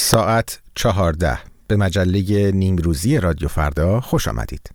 ساعت 0.00 0.60
چهارده 0.74 1.38
به 1.68 1.76
مجله 1.76 2.50
نیمروزی 2.52 3.18
رادیو 3.18 3.48
فردا 3.48 4.00
خوش 4.00 4.28
آمدید. 4.28 4.70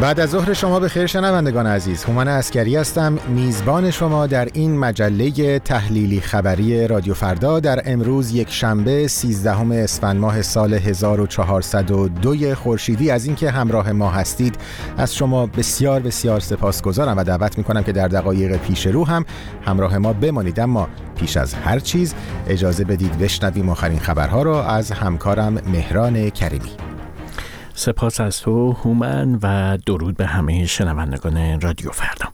بعد 0.00 0.20
از 0.20 0.30
ظهر 0.30 0.52
شما 0.52 0.80
به 0.80 0.88
خیر 0.88 1.06
شنوندگان 1.06 1.66
عزیز 1.66 2.04
هومن 2.04 2.28
اسکری 2.28 2.76
هستم. 2.76 3.18
میزبان 3.28 3.90
شما 3.90 4.26
در 4.26 4.48
این 4.52 4.78
مجله 4.78 5.58
تحلیلی 5.58 6.20
خبری 6.20 6.88
رادیو 6.88 7.14
فردا 7.14 7.60
در 7.60 7.82
امروز 7.84 8.34
یک 8.34 8.50
شنبه 8.50 9.08
13 9.08 9.50
اسفند 9.82 10.20
ماه 10.20 10.42
سال 10.42 10.74
1402 10.74 12.54
خورشیدی. 12.54 13.10
از 13.10 13.26
اینکه 13.26 13.50
همراه 13.50 13.92
ما 13.92 14.10
هستید 14.10 14.56
از 14.96 15.14
شما 15.14 15.46
بسیار 15.46 16.00
بسیار 16.00 16.40
سپاسگزارم 16.40 17.16
و 17.16 17.24
دعوت 17.24 17.58
می‌کنم 17.58 17.82
که 17.82 17.92
در 17.92 18.08
دقایق 18.08 18.56
پیش 18.56 18.86
رو 18.86 19.06
هم 19.06 19.24
همراه 19.66 19.98
ما 19.98 20.12
بمانید. 20.12 20.60
اما 20.60 20.88
پیش 21.16 21.36
از 21.36 21.54
هر 21.54 21.78
چیز 21.78 22.14
اجازه 22.48 22.84
بدید 22.84 23.18
بشنویم 23.18 23.68
آخرین 23.68 23.98
خبرها 23.98 24.42
را 24.42 24.64
از 24.66 24.90
همکارم 24.90 25.54
مهران 25.72 26.30
کریمی. 26.30 26.70
سپاس 27.78 28.20
از 28.20 28.40
تو 28.40 28.72
هومن 28.72 29.38
و 29.42 29.78
درود 29.86 30.16
به 30.16 30.26
همه 30.26 30.66
شنوندگان 30.66 31.60
رادیو 31.60 31.90
فردا. 31.90 32.26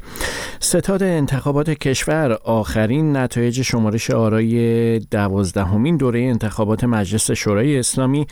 ستاد 0.60 1.02
انتخابات 1.02 1.70
کشور 1.70 2.32
آخرین 2.44 3.16
نتایج 3.16 3.62
شمارش 3.62 4.10
آرای 4.10 4.98
دوازدهمین 4.98 5.96
دوره 5.96 6.20
انتخابات 6.20 6.84
مجلس 6.84 7.30
شورای 7.30 7.78
اسلامی 7.78 8.26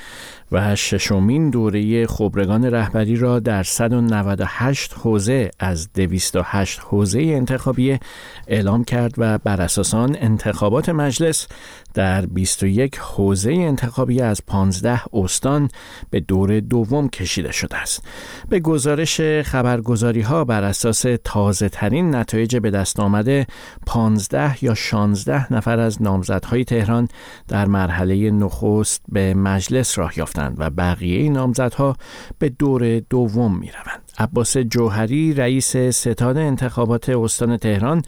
و 0.53 0.77
ششمین 0.77 1.51
دوره 1.51 2.07
خبرگان 2.07 2.65
رهبری 2.65 3.17
را 3.17 3.39
در 3.41 3.63
198 3.63 4.95
حوزه 4.95 5.51
از 5.59 5.93
208 5.93 6.81
حوزه 6.81 7.21
انتخابی 7.21 7.99
اعلام 8.47 8.85
کرد 8.85 9.15
و 9.19 9.39
بر 9.39 9.63
اساس 9.63 9.95
آن 9.95 10.17
انتخابات 10.21 10.89
مجلس 10.89 11.47
در 11.95 12.27
21 12.27 12.99
حوزه 12.99 13.53
انتخابی 13.53 14.21
از 14.21 14.47
15 14.47 15.01
استان 15.13 15.69
به 16.11 16.21
دور 16.21 16.61
دوم 16.61 17.09
کشیده 17.09 17.53
شده 17.53 17.77
است. 17.77 18.05
به 18.49 18.61
گزارش 18.61 19.21
خبرگزاری 19.21 20.21
ها 20.21 20.45
بر 20.45 20.65
اساس 20.65 21.05
تازه 21.25 21.69
ترین 21.69 22.15
نتایج 22.15 22.57
به 22.57 22.71
دست 22.71 23.01
آمده 23.01 23.47
15 23.87 24.65
یا 24.65 24.75
16 24.75 25.53
نفر 25.53 25.79
از 25.79 26.03
نامزدهای 26.03 26.65
تهران 26.65 27.09
در 27.49 27.67
مرحله 27.67 28.31
نخست 28.31 29.03
به 29.09 29.35
مجلس 29.35 29.99
راه 29.99 30.19
یافتند 30.19 30.42
و 30.59 30.71
بقیه 30.71 31.31
نامزدها 31.31 31.97
به 32.39 32.49
دور 32.49 33.01
دوم 33.01 33.59
می 33.59 33.71
روند. 33.71 34.03
عباس 34.19 34.57
جوهری 34.57 35.35
رئیس 35.35 35.77
ستاد 35.77 36.37
انتخابات 36.37 37.09
استان 37.09 37.57
تهران 37.57 38.03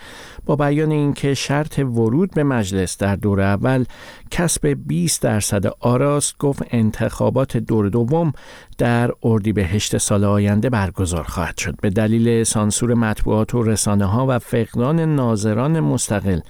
با 0.47 0.57
بیان 0.57 0.91
اینکه 0.91 1.35
شرط 1.35 1.79
ورود 1.79 2.31
به 2.35 2.45
مجلس 2.45 2.99
در 2.99 3.17
دور 3.17 3.41
اول 3.41 3.85
کسب 4.31 4.67
20 4.87 5.23
درصد 5.23 5.67
آراست 5.81 6.39
گفت 6.39 6.63
انتخابات 6.71 7.57
دور 7.57 7.89
دوم 7.89 8.33
در 8.79 9.11
اردیبهشت 9.23 9.99
سال 9.99 10.25
آینده 10.25 10.71
برگزار 10.71 11.23
خواهد 11.23 11.59
شد. 11.59 11.77
به 11.81 11.91
دلیل 11.91 12.45
سانسور 12.45 12.95
مطبوعات 12.95 13.55
و 13.55 13.63
رسانه 13.63 14.05
ها 14.05 14.27
و 14.29 14.39
فقدان 14.39 15.01
ناظران 15.15 15.81
مستقل 15.81 16.41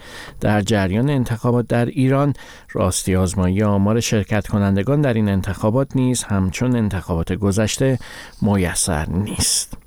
در 0.40 0.60
جریان 0.60 1.10
انتخابات 1.10 1.66
در 1.66 1.86
ایران 1.86 2.32
راستی 2.72 3.16
آزمایی 3.16 3.62
آمار 3.62 4.00
شرکت 4.00 4.46
کنندگان 4.46 5.00
در 5.00 5.14
این 5.14 5.28
انتخابات 5.28 5.96
نیز 5.96 6.22
همچون 6.22 6.76
انتخابات 6.76 7.32
گذشته 7.32 7.98
میسر 8.42 9.08
نیست. 9.08 9.83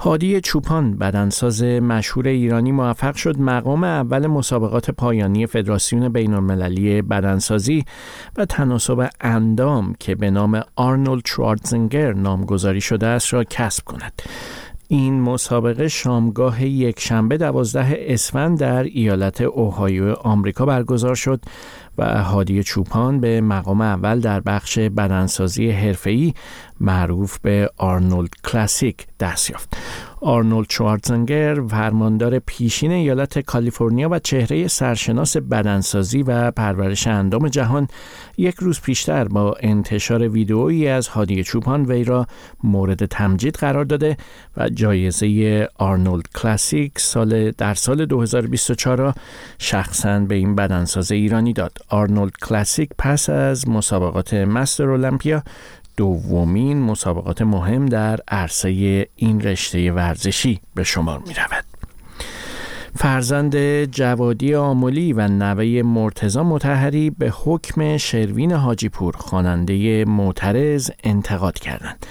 هادی 0.00 0.40
چوپان 0.40 0.96
بدنساز 0.96 1.62
مشهور 1.62 2.28
ایرانی 2.28 2.72
موفق 2.72 3.16
شد 3.16 3.40
مقام 3.40 3.84
اول 3.84 4.26
مسابقات 4.26 4.90
پایانی 4.90 5.46
فدراسیون 5.46 6.08
بین 6.08 6.34
المللی 6.34 7.02
بدنسازی 7.02 7.84
و 8.36 8.44
تناسب 8.44 9.08
اندام 9.20 9.94
که 10.00 10.14
به 10.14 10.30
نام 10.30 10.62
آرنولد 10.76 11.26
شوارتزنگر 11.26 12.12
نامگذاری 12.12 12.80
شده 12.80 13.06
است 13.06 13.34
را 13.34 13.44
کسب 13.44 13.84
کند. 13.84 14.22
این 14.88 15.20
مسابقه 15.20 15.88
شامگاه 15.88 16.64
یک 16.64 17.00
شنبه 17.00 17.36
دوازده 17.36 17.96
اسفند 17.98 18.58
در 18.58 18.82
ایالت 18.82 19.40
اوهایو 19.40 20.12
آمریکا 20.12 20.66
برگزار 20.66 21.14
شد 21.14 21.40
و 21.98 22.22
هادی 22.22 22.62
چوپان 22.62 23.20
به 23.20 23.40
مقام 23.40 23.80
اول 23.80 24.20
در 24.20 24.40
بخش 24.40 24.78
بدنسازی 24.78 25.70
حرفه‌ای 25.70 26.34
معروف 26.80 27.38
به 27.38 27.70
آرنولد 27.76 28.30
کلاسیک 28.44 29.06
دست 29.20 29.50
یافت. 29.50 29.76
آرنولد 30.24 30.66
شوارتزنگر 30.70 31.60
فرماندار 31.70 32.38
پیشین 32.38 32.92
ایالت 32.92 33.38
کالیفرنیا 33.38 34.08
و 34.08 34.18
چهره 34.18 34.68
سرشناس 34.68 35.36
بدنسازی 35.36 36.22
و 36.22 36.50
پرورش 36.50 37.06
اندام 37.06 37.48
جهان 37.48 37.88
یک 38.36 38.54
روز 38.54 38.80
پیشتر 38.80 39.24
با 39.24 39.56
انتشار 39.60 40.28
ویدئویی 40.28 40.88
از 40.88 41.08
هادی 41.08 41.44
چوپان 41.44 41.84
وی 41.84 42.04
را 42.04 42.26
مورد 42.62 43.06
تمجید 43.06 43.54
قرار 43.56 43.84
داده 43.84 44.16
و 44.56 44.68
جایزه 44.68 45.68
آرنولد 45.74 46.24
کلاسیک 46.34 46.98
سال 46.98 47.50
در 47.50 47.74
سال 47.74 48.06
2024 48.06 48.98
را 48.98 49.14
شخصا 49.58 50.18
به 50.18 50.34
این 50.34 50.54
بدنساز 50.54 51.12
ایرانی 51.12 51.52
داد. 51.52 51.78
آرنولد 51.88 52.32
کلاسیک 52.42 52.90
پس 52.98 53.30
از 53.30 53.68
مسابقات 53.68 54.34
مستر 54.34 54.90
المپیا 54.90 55.42
دومین 55.96 56.82
مسابقات 56.82 57.42
مهم 57.42 57.86
در 57.86 58.20
عرصه 58.28 58.68
این 59.16 59.40
رشته 59.40 59.92
ورزشی 59.92 60.60
به 60.74 60.84
شمار 60.84 61.18
می 61.18 61.34
رود. 61.34 61.64
فرزند 62.96 63.84
جوادی 63.84 64.54
آمولی 64.54 65.12
و 65.12 65.28
نوه 65.28 65.82
مرتزا 65.82 66.42
متحری 66.42 67.10
به 67.10 67.30
حکم 67.30 67.96
شروین 67.96 68.52
حاجیپور 68.52 69.16
خواننده 69.16 70.04
معترض 70.04 70.90
انتقاد 71.04 71.58
کردند. 71.58 72.06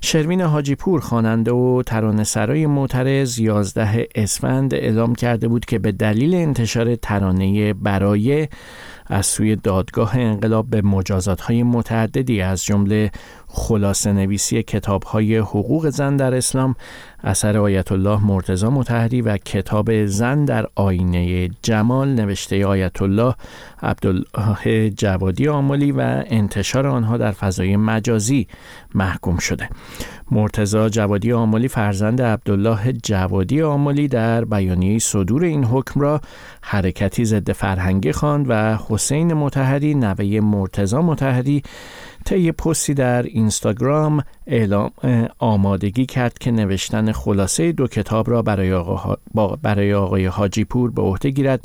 شروین 0.00 0.40
حاجیپور 0.40 1.00
خواننده 1.00 1.52
و 1.52 1.82
ترانه 1.86 2.24
سرای 2.24 2.66
معترض 2.66 3.38
11 3.38 4.08
اسفند 4.14 4.74
اعلام 4.74 5.14
کرده 5.14 5.48
بود 5.48 5.64
که 5.64 5.78
به 5.78 5.92
دلیل 5.92 6.34
انتشار 6.34 6.96
ترانه 6.96 7.72
برای 7.72 8.48
از 9.06 9.26
سوی 9.26 9.56
دادگاه 9.56 10.16
انقلاب 10.16 10.70
به 10.70 10.82
مجازات 10.82 11.40
های 11.40 11.62
متعددی 11.62 12.40
از 12.40 12.64
جمله 12.64 13.10
خلاصه 13.46 14.12
نویسی 14.12 14.62
کتاب 14.62 15.02
های 15.02 15.36
حقوق 15.36 15.88
زن 15.88 16.16
در 16.16 16.34
اسلام 16.34 16.76
اثر 17.24 17.58
آیت 17.58 17.92
الله 17.92 18.26
مرتضا 18.26 18.70
متحری 18.70 19.22
و 19.22 19.36
کتاب 19.36 20.06
زن 20.06 20.44
در 20.44 20.66
آینه 20.74 21.48
جمال 21.62 22.08
نوشته 22.08 22.66
آیت 22.66 23.02
الله 23.02 23.34
عبدالله 23.82 24.90
جوادی 24.90 25.48
آملی 25.48 25.92
و 25.92 26.24
انتشار 26.26 26.86
آنها 26.86 27.16
در 27.16 27.32
فضای 27.32 27.76
مجازی 27.76 28.46
محکوم 28.94 29.38
شده. 29.38 29.68
مرتزا 30.30 30.88
جوادی 30.88 31.32
آملی 31.32 31.68
فرزند 31.68 32.22
عبدالله 32.22 32.92
جوادی 32.92 33.62
آملی 33.62 34.08
در 34.08 34.44
بیانیه 34.44 34.98
صدور 34.98 35.44
این 35.44 35.64
حکم 35.64 36.00
را 36.00 36.20
حرکتی 36.62 37.24
ضد 37.24 37.52
فرهنگی 37.52 38.12
خواند 38.12 38.46
و 38.48 38.78
حسین 38.88 39.34
متحری 39.34 39.94
نوه 39.94 40.40
مرتزا 40.40 41.02
متحری 41.02 41.62
طی 42.24 42.52
پستی 42.52 42.94
در 42.94 43.22
اینستاگرام 43.22 44.24
اعلام 44.46 44.90
آمادگی 45.38 46.06
کرد 46.06 46.38
که 46.38 46.50
نوشتن 46.50 47.12
خلاصه 47.12 47.72
دو 47.72 47.86
کتاب 47.86 48.30
را 48.30 48.42
برای, 48.42 48.72
آقا 48.72 49.16
برای 49.62 49.94
آقای 49.94 50.26
حاجی 50.26 50.64
پور 50.64 50.90
به 50.90 51.02
عهده 51.02 51.30
گیرد 51.30 51.64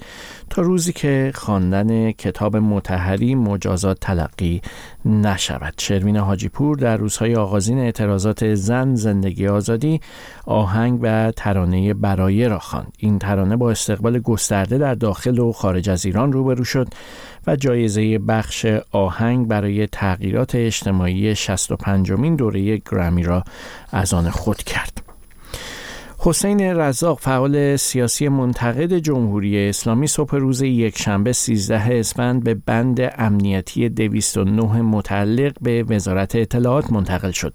تا 0.49 0.61
روزی 0.61 0.93
که 0.93 1.31
خواندن 1.35 2.11
کتاب 2.11 2.57
متحری 2.57 3.35
مجازات 3.35 3.99
تلقی 3.99 4.61
نشود. 5.05 5.73
شروین 5.77 6.17
حاجی 6.17 6.49
پور 6.49 6.77
در 6.77 6.97
روزهای 6.97 7.35
آغازین 7.35 7.79
اعتراضات 7.79 8.53
زن 8.53 8.95
زندگی 8.95 9.47
آزادی 9.47 10.01
آهنگ 10.45 10.99
و 11.01 11.31
ترانه 11.31 11.93
برایه 11.93 12.47
را 12.47 12.59
خواند. 12.59 12.93
این 12.97 13.19
ترانه 13.19 13.55
با 13.55 13.71
استقبال 13.71 14.19
گسترده 14.19 14.77
در 14.77 14.95
داخل 14.95 15.39
و 15.39 15.51
خارج 15.51 15.89
از 15.89 16.05
ایران 16.05 16.31
روبرو 16.33 16.63
شد. 16.63 16.87
و 17.47 17.55
جایزه 17.55 18.19
بخش 18.19 18.65
آهنگ 18.91 19.47
برای 19.47 19.87
تغییرات 19.87 20.55
اجتماعی 20.55 21.35
65 21.35 22.11
مین 22.11 22.35
دوره 22.35 22.77
گرامی 22.77 23.23
را 23.23 23.43
از 23.91 24.13
آن 24.13 24.29
خود 24.29 24.57
کرد. 24.57 25.08
حسین 26.21 26.61
رزاق 26.61 27.19
فعال 27.19 27.75
سیاسی 27.75 28.27
منتقد 28.27 28.93
جمهوری 28.93 29.69
اسلامی 29.69 30.07
صبح 30.07 30.35
روز 30.35 30.61
یکشنبه 30.61 31.31
13 31.31 31.99
اسفند 31.99 32.43
به 32.43 32.53
بند 32.53 32.99
امنیتی 33.17 33.89
209 33.89 34.81
متعلق 34.81 35.53
به 35.61 35.83
وزارت 35.83 36.35
اطلاعات 36.35 36.91
منتقل 36.91 37.31
شد. 37.31 37.53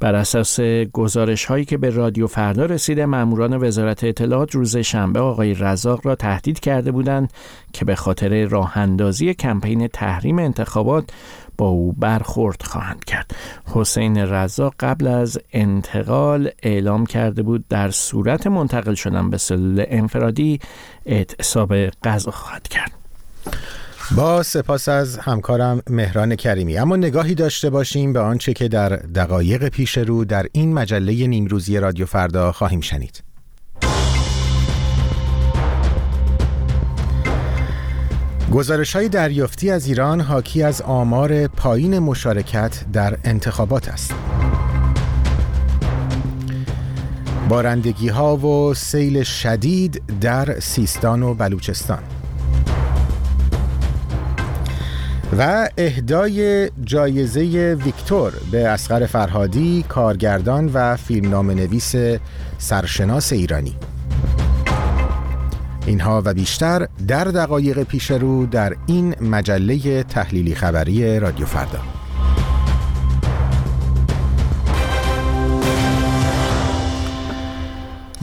بر 0.00 0.14
اساس 0.14 0.60
گزارش 0.92 1.44
هایی 1.44 1.64
که 1.64 1.76
به 1.78 1.90
رادیو 1.90 2.26
فردا 2.26 2.66
رسیده 2.66 3.06
ماموران 3.06 3.62
وزارت 3.62 4.04
اطلاعات 4.04 4.54
روز 4.54 4.76
شنبه 4.76 5.20
آقای 5.20 5.54
رزاق 5.54 6.06
را 6.06 6.14
تهدید 6.14 6.60
کرده 6.60 6.92
بودند 6.92 7.32
که 7.72 7.84
به 7.84 7.94
خاطر 7.94 8.44
راه 8.44 8.78
اندازی 8.78 9.34
کمپین 9.34 9.88
تحریم 9.88 10.38
انتخابات 10.38 11.10
با 11.58 11.68
او 11.68 11.92
برخورد 11.92 12.62
خواهند 12.62 13.04
کرد. 13.04 13.30
حسین 13.66 14.16
رضا 14.16 14.72
قبل 14.80 15.06
از 15.06 15.38
انتقال 15.52 16.50
اعلام 16.62 17.06
کرده 17.06 17.42
بود 17.42 17.68
در 17.68 17.90
صورت 17.90 18.46
منتقل 18.46 18.94
شدن 18.94 19.30
به 19.30 19.38
سلول 19.38 19.84
انفرادی 19.88 20.60
اعتصاب 21.06 21.86
غذا 21.86 22.30
خواهد 22.30 22.68
کرد. 22.68 22.92
با 24.16 24.42
سپاس 24.42 24.88
از 24.88 25.18
همکارم 25.18 25.82
مهران 25.90 26.36
کریمی. 26.36 26.78
اما 26.78 26.96
نگاهی 26.96 27.34
داشته 27.34 27.70
باشیم 27.70 28.12
به 28.12 28.20
آنچه 28.20 28.52
که 28.52 28.68
در 28.68 28.88
دقایق 28.88 29.68
پیش 29.68 29.98
رو 29.98 30.24
در 30.24 30.46
این 30.52 30.74
مجله 30.74 31.26
نیمروزی 31.26 31.78
رادیو 31.78 32.06
فردا 32.06 32.52
خواهیم 32.52 32.80
شنید. 32.80 33.22
گزارش 38.52 38.96
های 38.96 39.08
دریافتی 39.08 39.70
از 39.70 39.86
ایران 39.86 40.20
حاکی 40.20 40.62
از 40.62 40.82
آمار 40.82 41.46
پایین 41.46 41.98
مشارکت 41.98 42.84
در 42.92 43.18
انتخابات 43.24 43.88
است. 43.88 44.14
بارندگی 47.48 48.08
ها 48.08 48.36
و 48.36 48.74
سیل 48.74 49.22
شدید 49.22 50.02
در 50.20 50.60
سیستان 50.60 51.22
و 51.22 51.34
بلوچستان 51.34 51.98
و 55.38 55.68
اهدای 55.76 56.70
جایزه 56.84 57.76
ویکتور 57.84 58.32
به 58.50 58.68
اسقر 58.68 59.06
فرهادی 59.06 59.84
کارگردان 59.88 60.70
و 60.74 60.96
فیلمنامه 60.96 61.54
نویس 61.54 61.94
سرشناس 62.58 63.32
ایرانی 63.32 63.76
اینها 65.86 66.22
و 66.24 66.34
بیشتر 66.34 66.88
در 67.08 67.24
دقایق 67.24 67.82
پیش 67.82 68.10
رو 68.10 68.46
در 68.46 68.76
این 68.86 69.14
مجله 69.20 70.02
تحلیلی 70.02 70.54
خبری 70.54 71.20
رادیو 71.20 71.46
فردا 71.46 71.78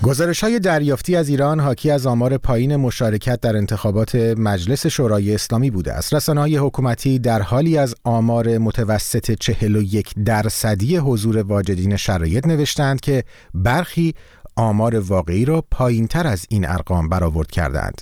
گزارش 0.03 0.43
های 0.43 0.59
دریافتی 0.59 1.15
از 1.15 1.29
ایران 1.29 1.59
حاکی 1.59 1.91
از 1.91 2.05
آمار 2.05 2.37
پایین 2.37 2.75
مشارکت 2.75 3.41
در 3.41 3.57
انتخابات 3.57 4.15
مجلس 4.15 4.87
شورای 4.87 5.35
اسلامی 5.35 5.71
بوده 5.71 5.93
است. 5.93 6.13
رسانه 6.13 6.41
های 6.41 6.57
حکومتی 6.57 7.19
در 7.19 7.41
حالی 7.41 7.77
از 7.77 7.95
آمار 8.03 8.57
متوسط 8.57 9.31
41 9.31 10.13
درصدی 10.25 10.97
حضور 10.97 11.37
واجدین 11.37 11.95
شرایط 11.95 12.47
نوشتند 12.47 13.01
که 13.01 13.23
برخی 13.53 14.15
آمار 14.55 14.99
واقعی 14.99 15.45
را 15.45 15.63
پایین 15.71 16.07
تر 16.07 16.27
از 16.27 16.45
این 16.49 16.67
ارقام 16.67 17.09
برآورد 17.09 17.51
کردند. 17.51 18.01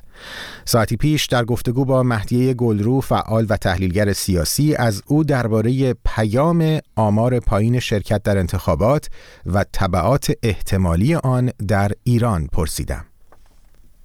ساعتی 0.66 0.98
پیش 0.98 1.26
در 1.26 1.46
گفتگو 1.46 1.86
با 1.86 2.04
مهدیه 2.04 2.54
گلرو 2.54 3.02
فعال 3.02 3.46
و 3.50 3.58
تحلیلگر 3.58 4.14
سیاسی 4.14 4.76
از 4.76 5.02
او 5.08 5.24
درباره 5.24 5.94
پیام 5.94 6.80
آمار 6.96 7.40
پایین 7.40 7.80
شرکت 7.80 8.24
در 8.24 8.38
انتخابات 8.38 9.08
و 9.46 9.66
طبعات 9.72 10.32
احتمالی 10.44 11.16
آن 11.16 11.52
در 11.68 11.92
ایران 12.04 12.48
پرسیدم. 12.48 13.11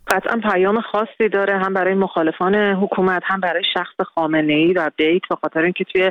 قطعا 0.08 0.40
پیام 0.52 0.80
خاصی 0.80 1.28
داره 1.32 1.58
هم 1.58 1.74
برای 1.74 1.94
مخالفان 1.94 2.54
حکومت 2.54 3.22
هم 3.24 3.40
برای 3.40 3.62
شخص 3.74 3.94
خامنه 4.14 4.52
ای 4.52 4.72
و 4.72 4.90
بیت 4.96 5.22
به 5.30 5.36
خاطر 5.36 5.62
اینکه 5.62 5.84
توی 5.84 6.10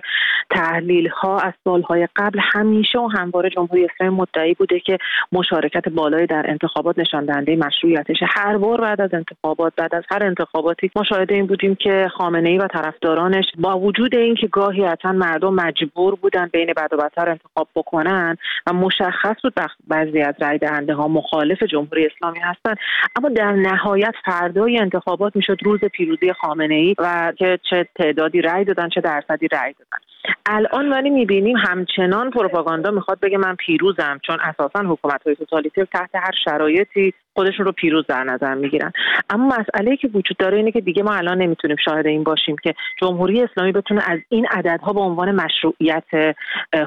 تحلیل 0.49 1.07
ها 1.07 1.39
از 1.39 1.53
سالهای 1.63 2.07
قبل 2.15 2.39
همیشه 2.41 2.99
و 2.99 3.07
همواره 3.07 3.49
جمهوری 3.49 3.85
اسلامی 3.85 4.15
مدعی 4.15 4.53
بوده 4.53 4.79
که 4.79 4.97
مشارکت 5.31 5.89
بالای 5.89 6.25
در 6.25 6.45
انتخابات 6.47 6.99
نشان 6.99 7.25
دهنده 7.25 7.55
مشروعیتش. 7.55 8.17
هر 8.27 8.57
بار 8.57 8.81
بعد 8.81 9.01
از 9.01 9.13
انتخابات 9.13 9.73
بعد 9.77 9.95
از 9.95 10.03
هر 10.11 10.23
انتخاباتی 10.23 10.91
مشاهده 10.95 11.35
این 11.35 11.47
بودیم 11.47 11.75
که 11.75 12.07
خامنه 12.17 12.49
ای 12.49 12.57
و 12.57 12.67
طرفدارانش 12.67 13.45
با 13.59 13.79
وجود 13.79 14.15
اینکه 14.15 14.47
گاهی 14.47 14.85
حتما 14.85 15.11
مردم 15.11 15.53
مجبور 15.53 16.15
بودن 16.15 16.49
بین 16.53 16.73
بد 16.77 16.89
و 16.91 16.97
بدتر 16.97 17.29
انتخاب 17.29 17.67
بکنن 17.75 18.37
و 18.67 18.73
مشخص 18.73 19.35
بود 19.43 19.53
بعضی 19.87 20.21
از 20.21 20.35
رای 20.39 20.57
دهنده 20.57 20.93
ها 20.93 21.07
مخالف 21.07 21.63
جمهوری 21.63 22.05
اسلامی 22.05 22.39
هستن 22.39 22.75
اما 23.15 23.29
در 23.29 23.51
نهایت 23.85 24.13
فردای 24.25 24.79
انتخابات 24.79 25.35
می‌شد 25.35 25.57
روز 25.63 25.79
پیروزی 25.79 26.33
خامنه 26.33 26.75
ای 26.75 26.95
و 26.97 27.33
که 27.37 27.59
چه 27.69 27.87
تعدادی 27.95 28.41
رأی 28.41 28.65
دادن 28.65 28.89
چه 28.89 29.01
درصدی 29.01 29.47
رأی 29.47 29.73
دادن. 29.73 29.97
الان 30.45 30.89
ولی 30.89 31.09
می‌بینیم 31.09 31.57
همچنان 31.57 32.29
پروپاگاندا 32.29 32.91
می‌خواد 32.91 33.19
بگه 33.19 33.37
من 33.37 33.55
پیروزم 33.55 34.19
چون 34.27 34.37
اساسا 34.41 34.79
حکومت 34.79 35.21
های 35.25 35.35
توتالیتر 35.35 35.85
تحت 35.85 36.09
هر 36.13 36.31
شرایطی 36.45 37.13
خودشون 37.33 37.65
رو 37.65 37.71
پیروز 37.71 38.05
در 38.07 38.23
نظر 38.23 38.53
می‌گیرن. 38.53 38.91
اما 39.29 39.55
مسئله 39.59 39.97
که 39.97 40.07
وجود 40.07 40.37
داره 40.39 40.57
اینه 40.57 40.71
که 40.71 40.81
دیگه 40.81 41.03
ما 41.03 41.13
الان 41.13 41.37
نمی‌تونیم 41.37 41.77
شاهد 41.85 42.07
این 42.07 42.23
باشیم 42.23 42.55
که 42.63 42.73
جمهوری 43.01 43.43
اسلامی 43.43 43.71
بتونه 43.71 44.01
از 44.07 44.19
این 44.29 44.47
عددها 44.51 44.93
به 44.93 44.99
عنوان 44.99 45.31
مشروعیت 45.31 46.35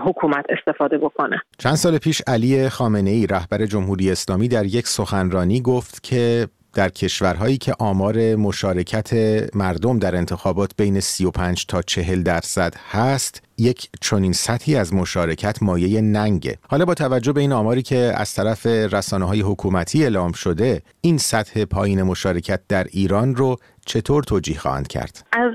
حکومت 0.04 0.44
استفاده 0.48 0.98
بکنه. 0.98 1.40
چند 1.58 1.74
سال 1.74 1.98
پیش 1.98 2.22
علی 2.26 2.68
خامنه 2.68 3.10
ای 3.10 3.26
رهبر 3.26 3.66
جمهوری 3.66 4.10
اسلامی 4.10 4.48
در 4.48 4.64
یک 4.64 4.86
سخنرانی 4.86 5.62
گفت 5.62 6.02
که 6.02 6.46
در 6.74 6.88
کشورهایی 6.88 7.58
که 7.58 7.74
آمار 7.78 8.36
مشارکت 8.36 9.12
مردم 9.56 9.98
در 9.98 10.16
انتخابات 10.16 10.70
بین 10.76 11.00
35 11.00 11.66
تا 11.66 11.82
40 11.82 12.22
درصد 12.22 12.74
هست 12.90 13.42
یک 13.58 13.88
چنین 14.00 14.32
سطحی 14.32 14.76
از 14.76 14.94
مشارکت 14.94 15.62
مایه 15.62 16.00
ننگه 16.00 16.58
حالا 16.68 16.84
با 16.84 16.94
توجه 16.94 17.32
به 17.32 17.40
این 17.40 17.52
آماری 17.52 17.82
که 17.82 18.12
از 18.16 18.34
طرف 18.34 18.66
رسانه 18.66 19.24
های 19.24 19.40
حکومتی 19.40 20.02
اعلام 20.02 20.32
شده 20.32 20.82
این 21.00 21.18
سطح 21.18 21.64
پایین 21.64 22.02
مشارکت 22.02 22.60
در 22.68 22.84
ایران 22.90 23.36
رو 23.36 23.56
چطور 23.88 24.22
توجیه 24.22 24.58
خواهند 24.58 24.88
کرد؟ 24.88 25.26
از 25.32 25.52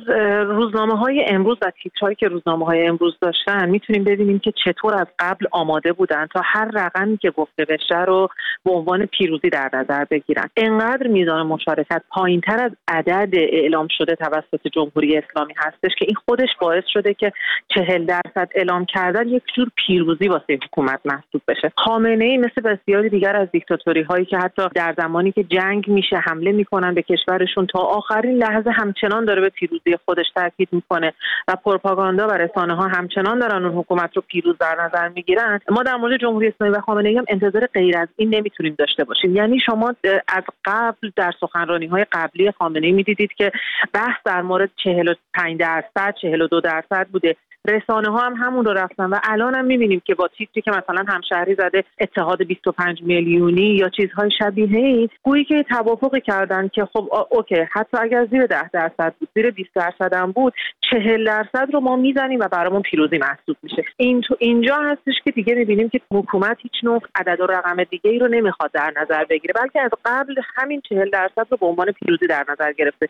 روزنامه 0.47 0.97
های 0.97 1.25
امروز 1.27 1.57
و 1.61 1.71
تیترهایی 1.83 2.15
که 2.15 2.27
روزنامه 2.27 2.65
های 2.65 2.87
امروز 2.87 3.17
داشتن 3.21 3.69
می‌تونیم 3.69 4.03
ببینیم 4.03 4.39
که 4.39 4.53
چطور 4.65 4.93
از 4.95 5.07
قبل 5.19 5.45
آماده 5.51 5.93
بودن 5.93 6.27
تا 6.33 6.41
هر 6.43 6.71
رقمی 6.73 7.17
که 7.17 7.31
گفته 7.31 7.65
بشه 7.65 8.01
رو 8.01 8.29
به 8.65 8.71
عنوان 8.71 9.05
پیروزی 9.05 9.49
در 9.49 9.69
نظر 9.73 10.05
بگیرن. 10.11 10.49
انقدر 10.57 11.07
میزان 11.07 11.47
مشارکت 11.47 12.01
پایین 12.09 12.41
تر 12.41 12.63
از 12.63 12.71
عدد 12.87 13.29
اعلام 13.33 13.87
شده 13.97 14.15
توسط 14.15 14.67
جمهوری 14.73 15.17
اسلامی 15.17 15.53
هستش 15.57 15.91
که 15.99 16.05
این 16.07 16.15
خودش 16.25 16.49
باعث 16.61 16.83
شده 16.93 17.13
که 17.13 17.31
چهل 17.75 18.05
درصد 18.05 18.49
اعلام 18.55 18.85
کردن 18.85 19.27
یک 19.27 19.43
جور 19.55 19.67
پیروزی 19.75 20.27
واسه 20.27 20.59
حکومت 20.65 20.99
محسوب 21.05 21.41
بشه. 21.47 21.71
خامنه 21.77 22.25
ای 22.25 22.37
مثل 22.37 22.61
بسیاری 22.61 23.09
دیگر 23.09 23.35
از 23.35 23.47
دیکتاتوری 23.51 24.01
هایی 24.01 24.25
که 24.25 24.37
حتی 24.37 24.61
در 24.75 24.93
زمانی 24.97 25.31
که 25.31 25.43
جنگ 25.43 25.87
میشه 25.87 26.15
حمله 26.17 26.51
می‌کنن 26.51 26.93
به 26.93 27.01
کشورشون 27.01 27.65
تا 27.65 27.79
آخر 27.79 28.22
این 28.25 28.37
لحظه 28.37 28.71
همچنان 28.71 29.25
داره 29.25 29.41
به 29.41 29.49
پیروزی 29.49 29.97
خودش 30.05 30.25
تاکید 30.35 30.69
می‌کنه 30.71 31.13
و 31.47 31.55
پروپاگاندا 31.55 32.27
و 32.27 32.31
رسانه 32.31 32.75
ها 32.75 32.87
همچنان 32.87 33.39
دارن 33.39 33.65
اون 33.65 33.73
حکومت 33.73 34.15
رو 34.15 34.21
پیروز 34.27 34.57
در 34.57 34.75
نظر 34.85 35.07
می‌گیرن. 35.07 35.59
ما 35.69 35.83
در 35.83 35.95
مورد 35.95 36.19
جمهوری 36.19 36.47
اسلامی 36.47 36.73
و 36.73 36.81
خامنه 36.81 37.09
ای 37.09 37.17
هم 37.17 37.25
انتظار 37.27 37.65
غیر 37.65 37.97
از 37.97 38.07
این 38.15 38.35
نمی‌تونیم 38.35 38.75
داشته 38.77 39.03
باشیم. 39.03 39.35
یعنی 39.35 39.59
شما 39.59 39.95
از 40.27 40.43
قبل 40.65 41.11
در 41.15 41.31
سخنرانی 41.39 41.87
های 41.87 42.05
قبلی 42.11 42.51
خامنه 42.51 42.87
ای 42.87 42.93
می‌دیدید 42.93 43.33
که 43.33 43.51
بحث 43.93 44.17
در 44.25 44.41
مورد 44.41 44.69
45 44.83 45.59
درصد 45.59 46.15
42 46.21 46.61
درصد 46.61 47.07
بوده. 47.07 47.35
رسانه 47.67 48.09
ها 48.09 48.19
هم 48.19 48.33
همون 48.33 48.65
رو 48.65 48.73
رفتن 48.73 49.05
و 49.05 49.19
الان 49.23 49.55
هم 49.55 49.65
می‌بینیم 49.65 50.01
که 50.05 50.15
با 50.15 50.27
تیتری 50.27 50.61
که 50.61 50.71
مثلا 50.71 51.05
همشهری 51.07 51.55
زده 51.55 51.83
اتحاد 51.99 52.43
25 52.43 53.01
میلیونی 53.03 53.75
یا 53.75 53.89
چیزهای 53.89 54.29
شبیه 54.39 54.77
ای 54.77 55.09
گویی 55.23 55.45
که 55.45 55.63
توافقی 55.63 56.21
کردن 56.21 56.67
که 56.67 56.85
خب 56.85 57.09
اوکی 57.29 57.55
حتی 57.71 57.97
اگر 58.13 58.25
زیر 58.25 58.45
10 58.45 58.69
درصد 58.69 59.13
بود 59.19 59.29
زیر 59.35 59.51
20 59.51 59.69
درصد 59.75 60.13
هم 60.13 60.31
بود 60.31 60.53
40 60.91 61.25
درصد 61.25 61.67
رو 61.73 61.79
ما 61.79 61.95
می‌زنیم 61.95 62.39
و 62.39 62.47
برامون 62.47 62.81
پیروزی 62.81 63.17
محسوب 63.17 63.57
میشه. 63.63 63.83
این 63.97 64.21
تو 64.21 64.35
اینجا 64.39 64.75
هستش 64.75 65.13
که 65.23 65.31
دیگه 65.31 65.55
می‌بینیم 65.55 65.89
که 65.89 66.01
حکومت 66.11 66.57
هیچ 66.61 66.83
نوع 66.83 67.01
عدد 67.15 67.41
و 67.41 67.45
رقم 67.45 67.83
دیگه 67.83 68.09
ای 68.09 68.19
رو 68.19 68.27
نمی‌خواد 68.27 68.71
در 68.71 68.93
نظر 69.01 69.23
بگیره 69.23 69.53
بلکه 69.53 69.81
از 69.81 69.91
قبل 70.05 70.35
همین 70.55 70.81
40 70.89 71.09
درصد 71.09 71.47
رو 71.49 71.57
به 71.57 71.65
عنوان 71.65 71.91
پیروزی 71.91 72.27
در 72.27 72.45
نظر 72.49 72.71
گرفته. 72.73 73.07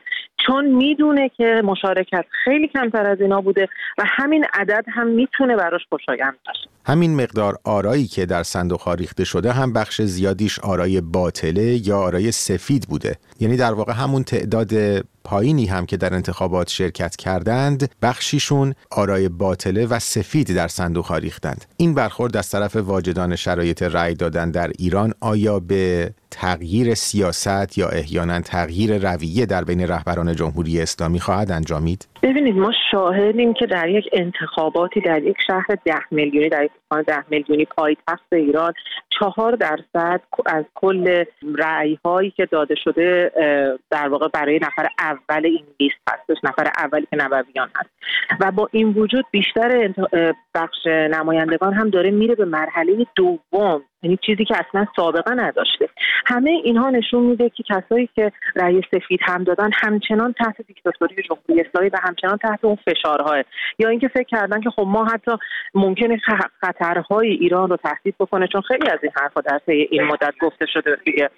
چون 0.48 0.66
می‌دونه 0.66 1.30
که 1.30 1.62
مشارکت 1.64 2.26
خیلی 2.44 2.68
کمتر 2.68 3.06
از 3.06 3.22
اینا 3.22 3.42
بوده 3.42 3.70
و 3.98 4.04
همین 4.06 4.46
عدد 4.54 4.86
هم 4.88 5.08
می‌تونه 5.08 5.56
براش 5.56 5.82
خوشایند 5.90 6.38
باشه. 6.46 6.70
همین 6.86 7.16
مقدار 7.16 7.60
آرایی 7.64 8.08
که 8.08 8.26
در 8.26 8.44
صندوق 8.44 8.90
ریخته 8.90 9.24
شده 9.24 9.52
هم 9.52 9.74
بخش 9.74 10.02
زیادیش 10.02 10.60
آرای 10.60 11.02
باطله 11.02 11.88
یا 11.88 12.00
آرای 12.00 12.32
سفید 12.32 12.88
بوده. 12.88 13.18
یعنی 13.40 13.58
در 13.58 13.74
واقع 13.74 13.94
همون 13.94 14.24
تعداد 14.24 14.74
پایینی 15.24 15.66
هم 15.66 15.86
که 15.86 15.98
در 15.98 16.14
انتخابات 16.14 16.70
شرکت 16.70 17.16
کردند 17.16 17.92
بخشیشون 18.02 18.74
آرای 18.92 19.30
باطله 19.30 19.86
و 19.86 20.00
سفید 20.00 20.56
در 20.56 20.68
صندوق 20.68 21.12
ریختند. 21.12 21.66
این 21.78 21.94
برخورد 21.94 22.38
از 22.38 22.52
طرف 22.52 22.76
واجدان 22.76 23.36
شرایط 23.36 23.84
رأی 23.84 24.14
دادن 24.14 24.52
در 24.52 24.72
ایران 24.80 25.14
آیا 25.22 25.60
به 25.60 26.10
تغییر 26.32 26.94
سیاست 26.94 27.78
یا 27.78 27.90
احیانا 27.90 28.42
تغییر 28.42 28.98
رویه 28.98 29.46
در 29.46 29.64
بین 29.64 29.88
رهبران 29.88 30.36
جمهوری 30.36 30.82
اسلامی 30.82 31.20
خواهد 31.20 31.52
انجامید؟ 31.52 32.08
ببینید 32.24 32.56
ما 32.56 32.72
شاهدیم 32.92 33.54
که 33.54 33.66
در 33.66 33.90
یک 33.90 34.06
انتخاباتی 34.14 35.02
در 35.02 35.24
یک 35.24 35.38
شهر 35.48 35.68
ده 35.86 36.00
میلیونی 36.12 36.50
در 36.50 36.64
یک 36.64 36.72
تهران 36.94 37.04
ده 37.04 37.24
میلیونی 37.30 37.66
پایتخت 37.66 38.34
ایران 38.34 38.74
چهار 39.10 39.56
درصد 39.56 40.22
از 40.46 40.66
کل 40.76 41.24
رأی 41.56 42.00
هایی 42.06 42.32
که 42.32 42.46
داده 42.46 42.76
شده 42.76 43.32
در 43.90 44.08
واقع 44.08 44.28
برای 44.28 44.60
نفر 44.60 44.88
اول 45.00 45.46
این 45.46 45.66
لیست 45.80 46.00
هستش 46.10 46.38
نفر 46.44 46.72
اولی 46.78 47.08
که 47.10 47.16
نبویان 47.16 47.70
هست. 47.76 47.90
و 48.40 48.52
با 48.52 48.70
این 48.72 48.88
وجود 48.88 49.26
بیشتر 49.32 49.94
بخش 50.56 50.88
نمایندگان 50.88 51.74
هم 51.74 51.90
داره 51.90 52.12
میره 52.12 52.36
به 52.36 52.46
مرحله 52.46 53.08
دوم. 53.16 53.82
یعنی 54.04 54.18
چیزی 54.26 54.46
که 54.46 54.56
اصلا 54.68 54.86
سابقه 54.96 55.36
نداشته. 55.36 55.90
همه 56.26 56.50
اینها 56.50 56.90
نشون 56.90 57.24
میده 57.24 57.50
که 57.50 57.64
کسایی 57.64 58.10
که 58.16 58.32
رأی 58.56 58.82
سفید 58.92 59.20
هم 59.24 59.44
دادن 59.44 59.70
همچنان 59.74 60.34
تحت 60.34 60.62
دیکتاتوری 60.68 61.16
جمهوری 61.16 61.68
اسلامی 61.68 61.90
و 61.90 61.98
همچنان 62.04 62.38
تحت 62.38 62.66
اون 62.66 62.76
فشارهای 62.76 63.44
یا 63.80 63.90
اینکه 63.90 64.08
فکر 64.08 64.24
کردن 64.24 64.62
که 64.62 64.70
خب 64.70 64.86
ما 64.88 65.06
حتی 65.06 65.32
ممکنه 65.74 66.18
خطرهای 66.62 67.30
ایران 67.30 67.70
رو 67.70 67.78
تهدید 67.78 68.16
بکنه 68.20 68.48
چون 68.48 68.62
خیلی 68.62 68.90
از 68.90 69.00
این 69.04 69.12
حرفا 69.16 69.42
در 69.42 69.60
طی 69.66 69.88
این 69.92 70.04
مدت 70.04 70.34
گفته 70.42 70.66
شده 70.66 70.98
دیگه. 71.06 71.30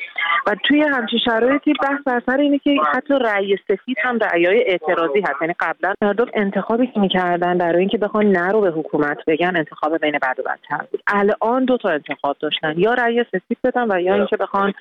و 0.48 0.56
توی 0.64 0.82
همچین 0.82 1.20
شرایطی 1.26 1.74
بحث 1.82 2.02
بر 2.06 2.22
سر 2.26 2.38
اینه 2.38 2.60
که 2.60 2.78
حتی 2.94 3.14
رأی 3.22 3.58
سفید 3.68 3.98
هم 4.04 4.20
رأیای 4.20 4.64
اعتراضی 4.68 5.20
هست. 5.20 5.42
یعنی 5.42 5.54
قبلا 5.60 5.94
مردم 6.02 6.26
انتخابی 6.34 6.88
که 6.88 7.00
می‌کردن 7.00 7.58
برای 7.58 7.80
اینکه 7.80 7.98
بخوان 7.98 8.26
نرو 8.26 8.62
به 8.62 8.72
حکومت 8.72 9.18
بگن 9.28 9.56
انتخاب 9.56 9.98
بین 9.98 10.20
بد 10.22 10.40
و 10.40 10.44
بدتر 10.44 10.86
بود. 10.92 11.04
الان 11.08 11.66
دو 11.66 11.78
تا 11.78 11.90
انتخاب 11.90 12.38
داشتن. 12.62 12.80
یا 12.80 12.94
رأی 12.94 13.24
سفید 13.24 13.58
بدن 13.64 13.92
و 13.92 14.02
یا 14.02 14.16
اینکه 14.16 14.38
بخوان 14.38 14.74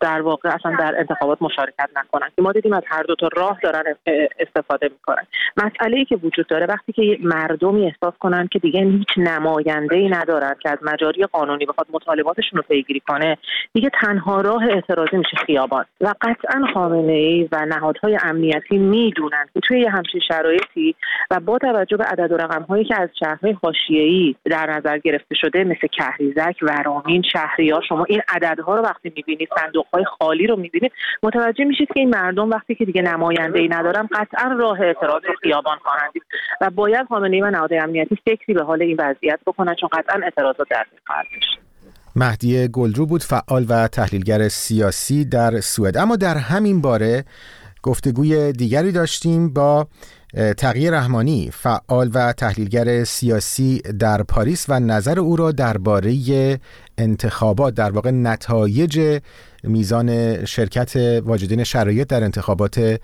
در 0.00 0.20
واقع 0.20 0.48
اصلا 0.48 0.76
در 0.78 0.94
انتخابات 0.98 1.42
مشارکت 1.42 1.88
نکنن. 1.96 2.28
ما 2.38 2.52
دیدیم 2.52 2.72
از 2.72 2.82
هر 2.86 3.02
دو 3.02 3.14
تا 3.14 3.28
راه 3.36 3.58
دارن 3.62 3.82
استفاده 4.38 4.88
می‌کنن. 4.88 5.26
مسئله 5.56 5.96
ای 5.96 6.04
که 6.04 6.16
وجود 6.16 6.46
داره 6.46 6.66
وقتی 6.66 6.92
که 6.92 7.18
مردمی 7.20 7.86
احساس 7.86 8.14
کنن 8.18 8.48
که 8.52 8.58
دیگه 8.58 8.80
هیچ 8.80 9.08
نماینده 9.16 9.96
ای 9.96 10.08
ندارن 10.08 10.54
که 10.62 10.70
از 10.70 10.78
مجاری 10.82 11.24
قانونی 11.24 11.66
بخواد 11.66 11.86
مطالباتشون 11.92 12.56
رو 12.56 12.62
پیگیری 12.68 13.00
کنه 13.00 13.38
دیگه 13.72 13.90
تنها 14.00 14.40
راه 14.40 14.62
اعتراضی 14.64 15.16
میشه 15.16 15.36
خیابان. 15.46 15.84
و 16.00 16.14
قطعا 16.20 16.66
خامنه 16.74 17.12
ای 17.12 17.48
و 17.52 17.66
نهادهای 17.66 18.18
امنیتی 18.22 18.78
می‌دونن 18.78 19.46
که 19.54 19.60
توی 19.60 19.86
همچین 19.86 20.20
شرایطی 20.28 20.94
و 21.30 21.40
با 21.40 21.58
توجه 21.58 21.96
به 21.96 22.04
عدد 22.04 22.32
و 22.32 22.36
رقم 22.36 22.62
هایی 22.62 22.84
که 22.84 23.00
از 23.00 23.08
شهرهای 23.20 23.56
حاشیه‌ای 23.62 24.34
در 24.44 24.70
نظر 24.70 24.98
گرفته 24.98 25.34
شده 25.34 25.64
مثل 25.64 25.86
کهریزک 25.86 26.56
ورامین 26.62 27.21
شهریار 27.22 27.82
شما 27.88 28.04
این 28.04 28.20
عددها 28.28 28.76
رو 28.76 28.82
وقتی 28.82 29.12
می‌بینید 29.16 29.48
صندوق 29.60 29.86
های 29.92 30.04
خالی 30.04 30.46
رو 30.46 30.56
می‌بینید 30.56 30.92
متوجه 31.22 31.64
میشید 31.64 31.88
که 31.88 32.00
این 32.00 32.10
مردم 32.10 32.50
وقتی 32.50 32.74
که 32.74 32.84
دیگه 32.84 33.02
نماینده 33.02 33.58
ای 33.58 33.68
ندارن 33.68 34.08
قطعا 34.12 34.56
راه 34.58 34.80
اعتراض 34.80 35.24
رو 35.24 35.34
خیابان 35.42 35.78
خواهند 35.82 36.12
و 36.60 36.70
باید 36.70 37.06
خامنه 37.08 37.42
و 37.42 37.50
نهاد 37.50 37.72
امنیتی 37.72 38.18
فکری 38.24 38.54
به 38.54 38.62
حال 38.62 38.82
این 38.82 38.96
وضعیت 39.00 39.38
بکنن 39.46 39.74
چون 39.74 39.88
قطعا 39.92 40.20
اعتراضات 40.22 40.68
در 40.70 40.86
مهدی 42.16 42.68
گلرو 42.68 43.06
بود 43.06 43.22
فعال 43.22 43.66
و 43.68 43.88
تحلیلگر 43.88 44.48
سیاسی 44.48 45.24
در 45.24 45.60
سوئد. 45.60 45.96
اما 45.96 46.16
در 46.16 46.36
همین 46.36 46.80
باره 46.80 47.24
گفتگوی 47.82 48.52
دیگری 48.52 48.92
داشتیم 48.92 49.52
با 49.52 49.86
تقیی 50.56 50.90
رحمانی 50.90 51.50
فعال 51.52 52.10
و 52.14 52.32
تحلیلگر 52.32 53.04
سیاسی 53.04 53.78
در 53.78 54.22
پاریس 54.22 54.66
و 54.68 54.80
نظر 54.80 55.18
او 55.20 55.36
را 55.36 55.52
درباره 55.52 56.60
انتخابات 56.98 57.74
در 57.74 57.90
واقع 57.90 58.10
نتایج 58.10 59.20
میزان 59.64 60.44
شرکت 60.44 61.20
واجدین 61.24 61.64
شرایط 61.64 62.08
در 62.08 62.24
انتخابات 62.24 63.00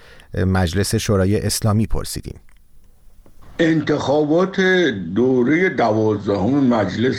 مجلس 0.46 0.94
شورای 0.94 1.40
اسلامی 1.40 1.86
پرسیدیم. 1.86 2.40
انتخابات 3.58 4.60
دوره 5.14 5.68
دوازدهم 5.68 6.66
مجلس 6.66 7.16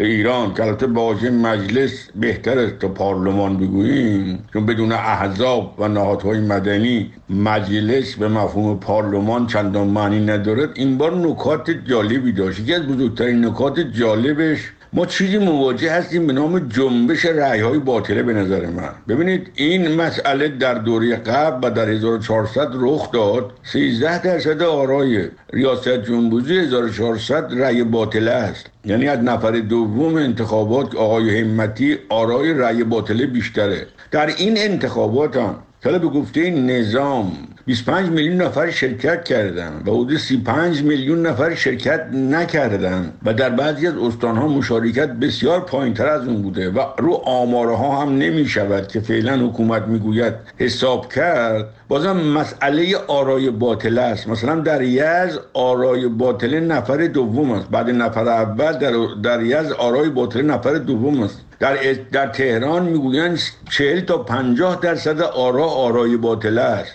ایران 0.00 0.54
که 0.54 0.64
البته 0.64 0.86
واژه 0.86 1.30
مجلس 1.30 2.08
بهتر 2.14 2.66
تا 2.66 2.88
پارلمان 2.88 3.56
بگوییم 3.56 4.44
چون 4.52 4.66
بدون 4.66 4.92
احزاب 4.92 5.74
و 5.78 5.88
نهادهای 5.88 6.40
مدنی 6.40 7.12
مجلس 7.30 8.14
به 8.14 8.28
مفهوم 8.28 8.78
پارلمان 8.78 9.46
چندان 9.46 9.88
معنی 9.88 10.20
ندارد. 10.20 10.70
این 10.74 10.98
بار 10.98 11.16
نکات 11.16 11.70
جالبی 11.70 12.32
داشت. 12.32 12.60
یکی 12.60 12.74
از 12.74 12.82
بزرگترین 12.82 13.44
نکات 13.44 13.80
جالبش 13.80 14.72
ما 14.92 15.06
چیزی 15.06 15.38
مواجه 15.38 15.92
هستیم 15.92 16.26
به 16.26 16.32
نام 16.32 16.58
جنبش 16.58 17.24
رعی 17.24 17.60
های 17.60 17.78
باطله 17.78 18.22
به 18.22 18.32
نظر 18.32 18.66
من. 18.66 18.90
ببینید 19.08 19.50
این 19.54 19.94
مسئله 19.94 20.48
در 20.48 20.74
دوره 20.74 21.16
قبل 21.16 21.68
و 21.68 21.70
در 21.70 21.88
1400 21.88 22.68
رخ 22.74 23.10
داد. 23.10 23.52
13 23.62 24.22
درصد 24.22 24.62
آرای 24.62 25.28
ریاست 25.52 25.88
جمهوری 25.88 26.58
1400 26.58 27.52
رأی 27.60 27.84
باطله 27.84 28.30
است. 28.30 28.66
یعنی 28.84 29.08
از 29.08 29.18
نفر 29.18 29.50
دوم 29.50 30.14
انتخابات 30.14 30.94
آقای 30.94 31.40
همتی 31.40 31.98
آرای 32.08 32.54
رأی 32.54 32.84
باطله 32.84 33.26
بیشتره. 33.26 33.86
در 34.10 34.26
این 34.26 34.58
انتخابات 34.58 35.36
هم 35.36 35.56
به 35.82 35.98
گفته 35.98 36.50
نظام 36.50 37.32
25 37.68 38.08
میلیون 38.10 38.42
نفر 38.42 38.70
شرکت 38.70 39.24
کردن 39.24 39.82
و 39.86 39.90
حدود 39.90 40.16
35 40.16 40.82
میلیون 40.82 41.26
نفر 41.26 41.54
شرکت 41.54 42.06
نکردن 42.12 43.12
و 43.24 43.34
در 43.34 43.50
بعضی 43.50 43.86
از 43.86 43.96
استانها 43.96 44.48
مشارکت 44.48 45.08
بسیار 45.08 45.60
پایینتر 45.60 46.06
از 46.06 46.28
اون 46.28 46.42
بوده 46.42 46.70
و 46.70 46.84
رو 46.98 47.12
آمارها 47.12 48.02
هم 48.02 48.18
نمی 48.18 48.46
شود 48.46 48.88
که 48.88 49.00
فعلا 49.00 49.48
حکومت 49.48 49.82
می‌گوید 49.82 50.34
حساب 50.56 51.12
کرد. 51.12 51.68
بازم 51.88 52.16
مسئله 52.16 52.96
آرای 52.96 53.50
باطل 53.50 53.98
است. 53.98 54.28
مثلا 54.28 54.60
در 54.60 54.82
یز 54.82 55.38
آرای 55.52 56.08
باطل 56.08 56.60
نفر 56.60 57.06
دوم 57.06 57.50
است. 57.50 57.68
بعد 57.70 57.90
نفر 57.90 58.28
اول 58.28 58.72
در, 58.72 58.92
در 59.22 59.42
یز 59.42 59.72
آرای 59.72 60.08
باطل 60.08 60.42
نفر 60.42 60.74
دوم 60.74 61.22
است. 61.22 61.47
در, 61.60 61.76
در 62.12 62.26
تهران 62.26 62.82
می‌گویند 62.82 63.38
40 63.70 64.00
تا 64.00 64.18
50 64.18 64.80
درصد 64.82 65.20
آرا 65.20 65.64
آرای 65.64 66.16
باطله 66.16 66.60
است. 66.60 66.92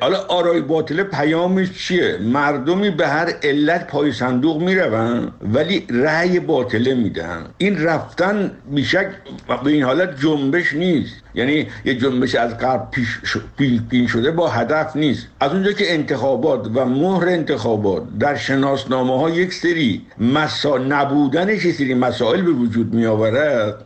حالا 0.00 0.18
آرای 0.18 0.60
باطله 0.60 1.02
پیامش 1.02 1.72
چیه؟ 1.72 2.18
مردمی 2.18 2.90
به 2.90 3.08
هر 3.08 3.32
علت 3.42 3.86
پای 3.86 4.12
صندوق 4.12 4.62
میرون 4.62 5.32
ولی 5.42 5.86
رأی 5.90 6.40
باطله 6.40 6.94
میدن 6.94 7.44
این 7.58 7.82
رفتن 7.82 8.52
بیشک 8.70 9.06
به 9.64 9.70
این 9.70 9.82
حالت 9.82 10.20
جنبش 10.20 10.74
نیست. 10.74 11.14
یعنی 11.34 11.66
یه 11.84 11.94
جنبش 11.94 12.34
از 12.34 12.58
قبل 12.58 12.84
پیش 13.90 14.10
شده 14.12 14.30
با 14.30 14.48
هدف 14.48 14.96
نیست. 14.96 15.26
از 15.40 15.52
اونجا 15.52 15.72
که 15.72 15.94
انتخابات 15.94 16.70
و 16.74 16.84
مهر 16.84 17.28
انتخابات 17.28 18.02
در 18.20 18.36
شناسنامه 18.36 19.18
ها 19.18 19.30
یک 19.30 19.52
سری 19.52 20.06
مسا... 20.18 20.78
نبودنش 20.78 21.64
یک 21.64 21.74
سری 21.74 21.94
مسائل 21.94 22.42
به 22.42 22.50
وجود 22.50 22.94
می 22.94 23.06
آورد 23.06 23.85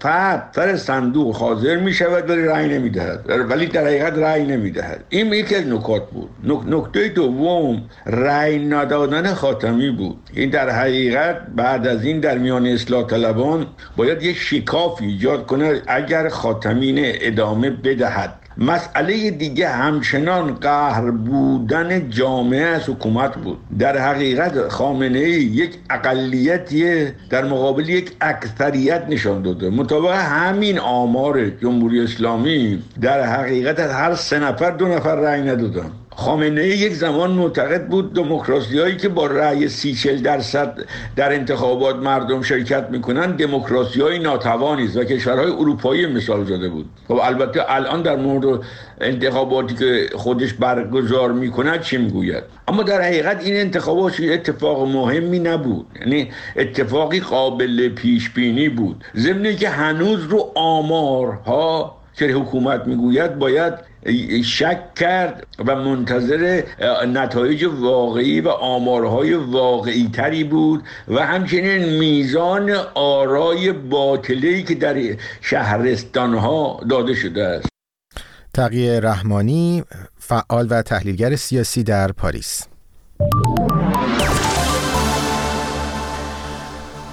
فرد 0.00 0.48
سر 0.54 0.76
صندوق 0.76 1.36
حاضر 1.36 1.76
می 1.76 1.92
شود 1.92 2.30
ولی 2.30 2.44
رأی 2.44 2.68
نمی 2.68 2.90
دهد 2.90 3.24
ولی 3.50 3.66
در 3.66 3.84
حقیقت 3.84 4.18
رأی 4.18 4.44
نمی 4.44 4.70
دهد 4.70 5.04
این 5.08 5.32
یکی 5.32 5.54
از 5.54 5.66
نکات 5.66 6.10
بود. 6.10 6.30
نکته 6.66 7.08
دوم 7.08 7.82
رأی 8.06 8.58
ندادن 8.58 9.34
خاتمی 9.34 9.90
بود. 9.90 10.16
این 10.34 10.50
در 10.50 10.70
حقیقت 10.70 11.46
بعد 11.56 11.86
از 11.86 12.04
این 12.04 12.20
در 12.20 12.38
میان 12.38 12.66
اصلاح 12.66 13.06
طلبان 13.06 13.66
باید 13.96 14.22
یک 14.22 14.36
شکاف 14.36 15.02
ایجاد 15.02 15.46
کنه 15.46 15.82
اگر 15.86 16.28
خاتمین 16.28 16.98
ادامه 17.00 17.70
بدهد. 17.70 18.39
مسئله 18.58 19.30
دیگه 19.30 19.68
همچنان 19.68 20.54
قهر 20.54 21.10
بودن 21.10 22.10
جامعه 22.10 22.66
از 22.66 22.88
حکومت 22.88 23.34
بود. 23.34 23.58
در 23.78 23.98
حقیقت 23.98 24.68
خامنه 24.68 25.18
ای 25.18 25.30
یک 25.30 25.74
اقلیتی 25.90 27.04
در 27.30 27.44
مقابل 27.44 27.88
یک 27.88 28.12
اکثریت 28.20 29.06
نشان 29.08 29.42
داده. 29.42 29.70
مطابق 29.70 30.10
همین 30.10 30.78
آمار 30.78 31.50
جمهوری 31.50 32.00
اسلامی 32.00 32.82
در 33.00 33.22
حقیقت 33.22 33.80
از 33.80 33.90
هر 33.90 34.14
سه 34.14 34.38
نفر 34.38 34.70
دو 34.70 34.88
نفر 34.88 35.14
رأی 35.14 35.42
ندادن. 35.42 35.90
خامنه 36.16 36.66
یک 36.66 36.94
زمان 36.94 37.30
معتقد 37.30 37.86
بود 37.88 38.14
دموکراسی 38.14 38.78
هایی 38.78 38.96
که 38.96 39.08
با 39.08 39.26
رأی 39.26 39.68
سی 39.68 39.94
چل 39.94 40.16
درصد 40.16 40.78
در 41.16 41.32
انتخابات 41.32 41.96
مردم 41.96 42.42
شرکت 42.42 42.90
می‌کنن 42.90 43.36
دموکراسی 43.36 44.00
های 44.00 44.18
ناتوانی 44.18 44.84
است 44.84 44.96
و 44.96 45.04
کشورهای 45.04 45.50
اروپایی 45.50 46.06
مثال 46.06 46.44
زده 46.44 46.68
بود. 46.68 46.86
خب 47.08 47.18
البته 47.22 47.60
الان 47.68 48.02
در 48.02 48.16
مورد 48.16 48.60
انتخاباتی 49.00 49.74
که 49.74 50.08
خودش 50.14 50.52
برگزار 50.52 51.32
می‌کنه 51.32 51.78
چی 51.78 51.96
می‌گوید؟ 51.96 52.42
اما 52.68 52.82
در 52.82 53.00
حقیقت 53.02 53.44
این 53.44 53.56
انتخابات 53.56 54.20
اتفاق 54.20 54.88
مهمی 54.88 55.38
نبود. 55.38 55.86
یعنی 56.00 56.30
اتفاقی 56.56 57.20
قابل 57.20 57.88
پیش 57.88 58.30
بینی 58.30 58.68
بود. 58.68 59.04
ضمن 59.16 59.56
که 59.56 59.68
هنوز 59.68 60.24
رو 60.24 60.52
آمارها 60.54 61.96
که 62.14 62.26
حکومت 62.26 62.86
می‌گوید 62.86 63.38
باید 63.38 63.89
شک 64.44 64.94
کرد 64.94 65.46
و 65.66 65.76
منتظر 65.76 66.62
نتایج 67.06 67.64
واقعی 67.64 68.40
و 68.40 68.48
آمارهای 68.48 69.34
واقعی 69.34 70.10
تری 70.12 70.44
بود 70.44 70.82
و 71.08 71.26
همچنین 71.26 71.98
میزان 71.98 72.70
آرای 72.94 73.72
باطلی 73.72 74.62
که 74.62 74.74
در 74.74 75.16
شهرستان 75.40 76.34
ها 76.34 76.80
داده 76.90 77.14
شده 77.14 77.44
است. 77.44 77.68
تقیه 78.54 79.00
رحمانی 79.00 79.84
فعال 80.18 80.66
و 80.70 80.82
تحلیلگر 80.82 81.36
سیاسی 81.36 81.82
در 81.82 82.12
پاریس. 82.12 82.66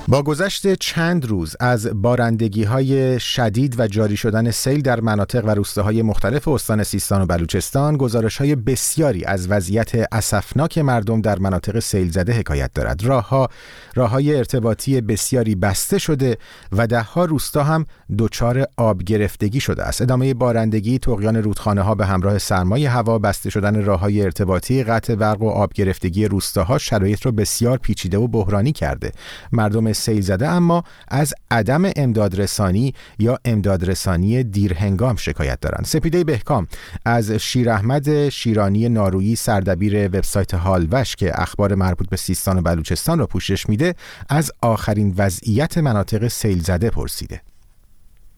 با 0.09 0.23
گذشت 0.23 0.73
چند 0.73 1.25
روز 1.25 1.55
از 1.59 1.87
بارندگی 2.01 2.63
های 2.63 3.19
شدید 3.19 3.79
و 3.79 3.87
جاری 3.87 4.17
شدن 4.17 4.51
سیل 4.51 4.81
در 4.81 4.99
مناطق 4.99 5.45
و 5.45 5.49
روستاهای 5.49 6.01
مختلف 6.01 6.47
استان 6.47 6.83
سیستان 6.83 7.21
و 7.21 7.25
بلوچستان 7.25 7.97
گزارش 7.97 8.37
های 8.37 8.55
بسیاری 8.55 9.25
از 9.25 9.47
وضعیت 9.51 9.91
اسفناک 10.11 10.77
مردم 10.77 11.21
در 11.21 11.39
مناطق 11.39 11.79
سیل 11.79 12.11
زده 12.11 12.33
حکایت 12.33 12.73
دارد. 12.73 13.03
راهها 13.03 13.49
های 13.97 14.35
ارتباطی 14.35 15.01
بسیاری 15.01 15.55
بسته 15.55 15.97
شده 15.97 16.37
و 16.71 16.87
دهها 16.87 17.25
روستا 17.25 17.63
هم 17.63 17.85
دچار 18.17 18.67
آب 18.77 19.03
گرفتگی 19.03 19.59
شده 19.59 19.83
است. 19.83 20.01
ادامه 20.01 20.33
بارندگی 20.33 20.99
تقیان 20.99 21.35
رودخانه 21.35 21.81
ها 21.81 21.95
به 21.95 22.05
همراه 22.05 22.37
سرمای 22.37 22.85
هوا 22.85 23.19
بسته 23.19 23.49
شدن 23.49 23.83
های 23.83 24.21
ارتباطی 24.21 24.83
قطع 24.83 25.15
برق 25.15 25.41
و 25.41 25.49
آب 25.49 25.73
گرفتگی 25.73 26.25
روستاها 26.25 26.77
شرایط 26.77 27.25
را 27.25 27.31
بسیار 27.31 27.77
پیچیده 27.77 28.17
و 28.17 28.27
بحرانی 28.27 28.71
کرده. 28.71 29.11
مردم 29.51 29.93
سیل 29.97 30.21
زده 30.21 30.47
اما 30.47 30.83
از 31.07 31.33
عدم 31.51 31.91
امدادرسانی 31.95 32.93
یا 33.19 33.39
امدادرسانی 33.45 34.43
دیرهنگام 34.43 35.15
شکایت 35.15 35.59
دارند. 35.59 35.85
سپیده 35.85 36.23
بهکام 36.23 36.67
از 37.05 37.31
شیر 37.31 37.69
احمد 37.69 38.29
شیرانی 38.29 38.89
نارویی 38.89 39.35
سردبیر 39.35 40.05
وبسایت 40.05 40.53
هالوش 40.53 41.15
که 41.15 41.41
اخبار 41.41 41.75
مربوط 41.75 42.09
به 42.09 42.17
سیستان 42.17 42.57
و 42.57 42.61
بلوچستان 42.61 43.19
را 43.19 43.27
پوشش 43.27 43.69
میده 43.69 43.95
از 44.29 44.51
آخرین 44.61 45.13
وضعیت 45.17 45.77
مناطق 45.77 46.27
سیل 46.27 46.63
زده 46.63 46.89
پرسیده. 46.89 47.41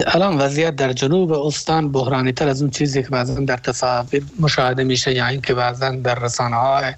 الان 0.07 0.37
وضعیت 0.37 0.75
در 0.75 0.93
جنوب 0.93 1.31
استان 1.31 1.91
بحرانی 1.91 2.31
تر 2.31 2.47
از 2.47 2.61
اون 2.61 2.71
چیزی 2.71 3.03
که 3.03 3.09
بعضا 3.09 3.33
در 3.33 3.57
تصاویر 3.57 4.23
مشاهده 4.39 4.83
میشه 4.83 5.13
یا 5.13 5.27
اینکه 5.27 5.53
بعضا 5.53 5.89
در 5.91 6.15
رسانه 6.19 6.55
های 6.55 6.93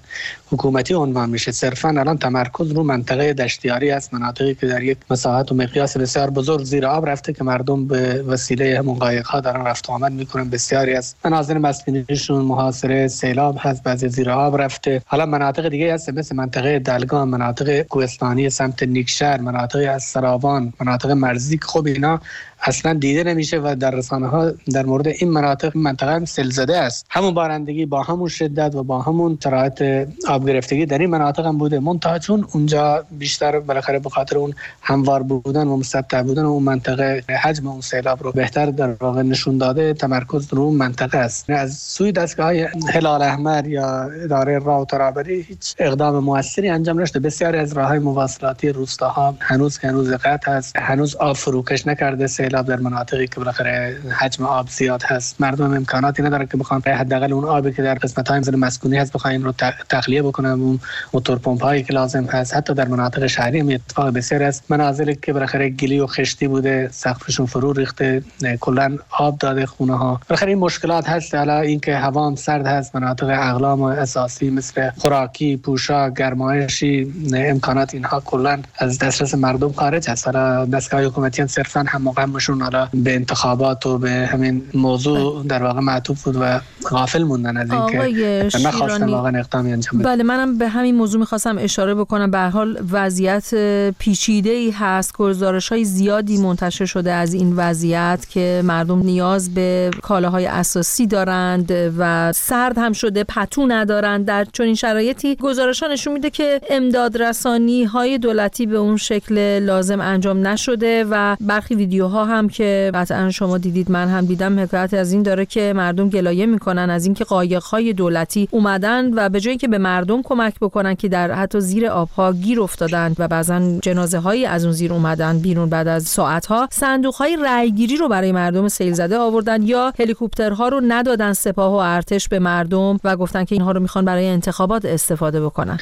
حکومتی 0.50 0.94
عنوان 0.94 1.30
میشه. 1.30 1.52
صرفا 1.52 1.88
الان 1.88 2.18
تمرکز 2.18 2.72
رو 2.72 2.82
منطقه 2.82 3.32
دشتیاری 3.32 3.90
است 3.90 4.14
مناطقی 4.14 4.54
که 4.54 4.66
در 4.66 4.82
یک 4.82 4.98
مساحت 5.10 5.52
و 5.52 5.54
مقیاس 5.54 5.96
بسیار 5.96 6.30
بزرگ 6.30 6.64
زیر 6.64 6.86
آب 6.86 7.08
رفته 7.08 7.32
که 7.32 7.44
مردم 7.44 7.86
به 7.86 8.22
وسیله 8.22 8.78
همون 8.78 8.98
قایق 8.98 9.26
ها 9.26 9.40
دارن 9.40 9.64
رفت 9.64 9.90
آمد 9.90 10.12
می‌کنن. 10.12 10.50
بسیاری 10.50 10.94
از 10.94 11.14
مناظر 11.24 11.58
مسکونیشون 11.58 12.44
محاصره 12.44 13.08
سیلاب 13.08 13.56
هست 13.60 13.82
بعضی 13.82 14.08
زیر 14.08 14.30
آب 14.30 14.60
رفته. 14.60 15.02
حالا 15.06 15.26
مناطق 15.26 15.68
دیگه 15.68 15.94
هست 15.94 16.08
مثل 16.08 16.36
منطقه 16.36 16.78
دلگان 16.78 17.28
مناطق 17.28 17.82
کوهستانی 17.82 18.50
سمت 18.50 18.82
نیکشهر 18.82 19.40
مناطق 19.40 19.90
از 19.94 20.02
سراوان 20.02 20.72
مناطق 20.80 21.10
مرزی 21.10 21.58
خب 21.62 21.86
اینا 21.86 22.20
اصلا 22.62 22.91
دیده 22.94 23.24
نمیشه 23.24 23.60
و 23.64 23.76
در 23.80 23.90
رسانه 23.90 24.26
ها 24.26 24.52
در 24.74 24.86
مورد 24.86 25.08
این 25.08 25.30
مناطق 25.30 25.76
منطقه 25.76 26.24
سلزده 26.24 26.78
است. 26.78 27.06
همون 27.10 27.34
بارندگی 27.34 27.86
با 27.86 28.02
همون 28.02 28.28
شدت 28.28 28.74
و 28.74 28.82
با 28.82 29.02
همون 29.02 29.38
شرایط 29.42 30.08
آب 30.28 30.48
گرفتگی 30.48 30.86
در 30.86 30.98
این 30.98 31.10
مناطق 31.10 31.46
هم 31.46 31.58
بوده. 31.58 31.80
منتها 31.80 32.18
چون 32.18 32.46
اونجا 32.52 33.04
بیشتر 33.10 33.60
بالاخره 33.60 33.98
به 33.98 34.10
خاطر 34.10 34.38
اون 34.38 34.54
هموار 34.82 35.22
بودن 35.22 35.66
و 35.66 35.76
مسطح 35.76 36.22
بودن 36.22 36.44
اون 36.44 36.62
منطقه 36.62 37.24
حجم 37.42 37.66
اون 37.66 37.80
سیلاب 37.80 38.22
رو 38.22 38.32
بهتر 38.32 38.66
در 38.66 38.88
واقع 39.00 39.22
نشون 39.22 39.58
داده 39.58 39.94
تمرکز 39.94 40.54
رو 40.54 40.70
منطقه 40.70 41.18
است. 41.18 41.50
از 41.50 41.74
سوی 41.74 42.12
دستگاه 42.12 42.46
های 42.46 42.68
هلال 42.92 43.22
احمر 43.22 43.68
یا 43.68 44.02
اداره 44.02 44.58
راه 44.58 44.80
و 44.80 44.84
ترابری 44.84 45.40
هیچ 45.40 45.74
اقدام 45.78 46.24
موثری 46.24 46.68
انجام 46.68 47.00
نشده. 47.00 47.18
بسیاری 47.18 47.58
از 47.58 47.72
راه 47.72 47.88
های 47.88 47.98
مواصلاتی 47.98 48.68
روستاها 48.68 49.34
هنوز 49.40 49.78
هنوز 49.78 50.12
قطع 50.12 50.52
هست 50.52 50.76
هنوز 50.76 51.16
آب 51.16 51.36
فروکش 51.36 51.86
نکرده 51.86 52.26
سیلاب 52.26 52.66
در 52.66 52.76
مناطقی 52.82 53.26
که 53.26 53.36
بالاخره 53.36 53.96
حجم 54.18 54.44
آب 54.44 54.68
زیاد 54.68 55.02
هست. 55.02 55.40
مردم 55.40 55.74
امکاناتی 55.74 56.22
ندارن 56.22 56.46
که 56.46 56.56
بخوان 56.56 56.82
حداقل 56.82 57.32
اون 57.32 57.44
آبی 57.44 57.72
که 57.72 57.82
در 57.82 57.94
قسمت 57.94 58.28
های 58.28 58.40
مسکونی 58.40 58.96
هست 58.96 59.12
بخواین 59.12 59.44
رو 59.44 59.52
تخلیه 59.88 60.22
بکنن. 60.22 60.50
اون 60.50 60.80
موتور 61.14 61.38
پمپ 61.38 61.62
هایی 61.62 61.82
که 61.82 61.92
لازم 61.92 62.24
هست. 62.24 62.56
حتی 62.56 62.74
در 62.74 62.88
مناطق 62.88 63.26
شهری 63.26 63.60
هم 63.60 63.68
اتفاق 63.68 64.10
بسیار 64.10 64.42
است. 64.42 64.64
منازلی 64.68 65.14
که 65.14 65.32
بالاخره 65.32 65.70
گلی 65.70 66.00
و 66.00 66.06
خشتی 66.06 66.48
بوده 66.48 66.88
سقفشون 66.92 67.46
فرو 67.46 67.72
ریخته 67.72 68.22
کلا 68.60 68.98
آب 69.10 69.38
داده 69.38 69.66
خونه 69.66 69.98
ها. 69.98 70.20
بالاخره 70.28 70.48
این 70.48 70.58
مشکلات 70.58 71.08
هست. 71.08 71.34
حالا 71.34 71.60
اینکه 71.60 71.96
هوا 71.96 72.26
هم 72.26 72.34
سرد 72.34 72.66
هست 72.66 72.96
مناطق 72.96 73.26
اقلام 73.28 73.82
اساسی 73.82 74.50
مثل 74.50 74.90
خوراکی 74.90 75.56
پوشاک 75.56 76.14
گرمایشی 76.14 77.12
امکانات 77.34 77.94
اینها 77.94 78.20
کلا 78.20 78.62
از 78.78 78.98
دسترس 78.98 79.34
مردم 79.34 79.72
خارج 79.72 80.10
هست. 80.10 80.26
حالا 80.26 80.64
دستگاه 80.64 81.04
حکومتی 81.04 81.46
صرفا 81.46 81.84
هم 81.88 82.02
مقامشون 82.02 82.62
حالا 82.72 82.88
به 82.94 83.14
انتخابات 83.14 83.86
و 83.86 83.98
به 83.98 84.10
همین 84.10 84.62
موضوع 84.74 85.44
در 85.46 85.62
واقع 85.62 85.80
معطوف 85.80 86.24
بود 86.24 86.36
و 86.40 86.60
غافل 86.90 87.22
موندن 87.22 87.56
از 87.56 87.70
اینکه 87.72 88.58
نخواستن 88.64 89.08
واقعا 89.08 89.38
اقدامی 89.38 89.72
انجام 89.72 90.02
بله 90.02 90.22
منم 90.22 90.58
به 90.58 90.68
همین 90.68 90.94
موضوع 90.94 91.20
می‌خواستم 91.20 91.58
اشاره 91.58 91.94
بکنم. 91.94 92.30
به 92.30 92.38
حال 92.38 92.78
وضعیت 92.90 93.54
پیچیده 93.98 94.50
ای 94.50 94.70
هست. 94.70 95.12
گزارش 95.12 95.68
های 95.68 95.84
زیادی 95.84 96.38
منتشر 96.38 96.84
شده 96.84 97.12
از 97.12 97.34
این 97.34 97.56
وضعیت 97.56 98.26
که 98.30 98.62
مردم 98.64 98.98
نیاز 98.98 99.54
به 99.54 99.90
کالاهای 100.02 100.46
اساسی 100.46 101.06
دارند 101.06 101.72
و 101.98 102.32
سرد 102.32 102.78
هم 102.78 102.92
شده 102.92 103.24
پتو 103.24 103.66
ندارند. 103.66 104.26
در 104.26 104.46
چنین 104.52 104.74
شرایطی 104.74 105.36
گزارش 105.36 105.82
ها 105.82 105.88
نشون 105.88 106.12
میده 106.12 106.30
که 106.30 106.60
امداد 106.70 107.22
رسانی 107.22 107.84
های 107.84 108.18
دولتی 108.18 108.66
به 108.66 108.76
اون 108.76 108.96
شکل 108.96 109.58
لازم 109.58 110.00
انجام 110.00 110.46
نشده 110.46 111.06
و 111.10 111.36
برخی 111.40 111.74
ویدیوها 111.74 112.24
هم 112.24 112.48
که 112.48 112.61
قطعا 112.94 113.30
شما 113.30 113.58
دیدید 113.58 113.90
من 113.90 114.08
هم 114.08 114.26
دیدم. 114.26 114.60
حکایت 114.60 114.94
از 114.94 115.12
این 115.12 115.22
داره 115.22 115.46
که 115.46 115.72
مردم 115.76 116.08
گلایه 116.08 116.46
می‌کنن 116.46 116.90
از 116.90 117.04
اینکه 117.04 117.24
قایق 117.24 117.62
های 117.62 117.92
دولتی 117.92 118.48
اومدن 118.50 119.14
و 119.14 119.28
به 119.28 119.40
جایی 119.40 119.56
که 119.56 119.68
به 119.68 119.78
مردم 119.78 120.22
کمک 120.22 120.54
بکنن 120.60 120.94
که 120.94 121.08
در 121.08 121.32
حتی 121.32 121.60
زیر 121.60 121.86
آبها 121.86 122.32
گیر 122.32 122.60
افتادن 122.60 123.14
و 123.18 123.28
بعضا 123.28 123.78
جنازه 123.82 124.18
هایی 124.18 124.46
از 124.46 124.64
اون 124.64 124.72
زیر 124.72 124.92
اومدن 124.92 125.38
بیرون 125.38 125.68
بعد 125.68 125.88
از 125.88 126.02
ساعت 126.02 126.46
ها 126.46 126.68
صندوق 126.70 127.14
های 127.14 127.36
رأیگیری 127.42 127.96
رو 127.96 128.08
برای 128.08 128.32
مردم 128.32 128.68
سیل 128.68 128.92
زده 128.92 129.18
آوردن 129.18 129.62
یا 129.62 129.92
هلیکوپترها 129.98 130.68
رو 130.68 130.80
ندادن 130.88 131.32
سپاه 131.32 131.72
و 131.72 131.76
ارتش 131.76 132.28
به 132.28 132.38
مردم 132.38 133.00
و 133.04 133.16
گفتن 133.16 133.44
که 133.44 133.54
اینها 133.54 133.72
رو 133.72 133.80
می‌خوان 133.80 134.04
برای 134.04 134.28
انتخابات 134.28 134.84
استفاده 134.84 135.40
بکنن. 135.40 135.78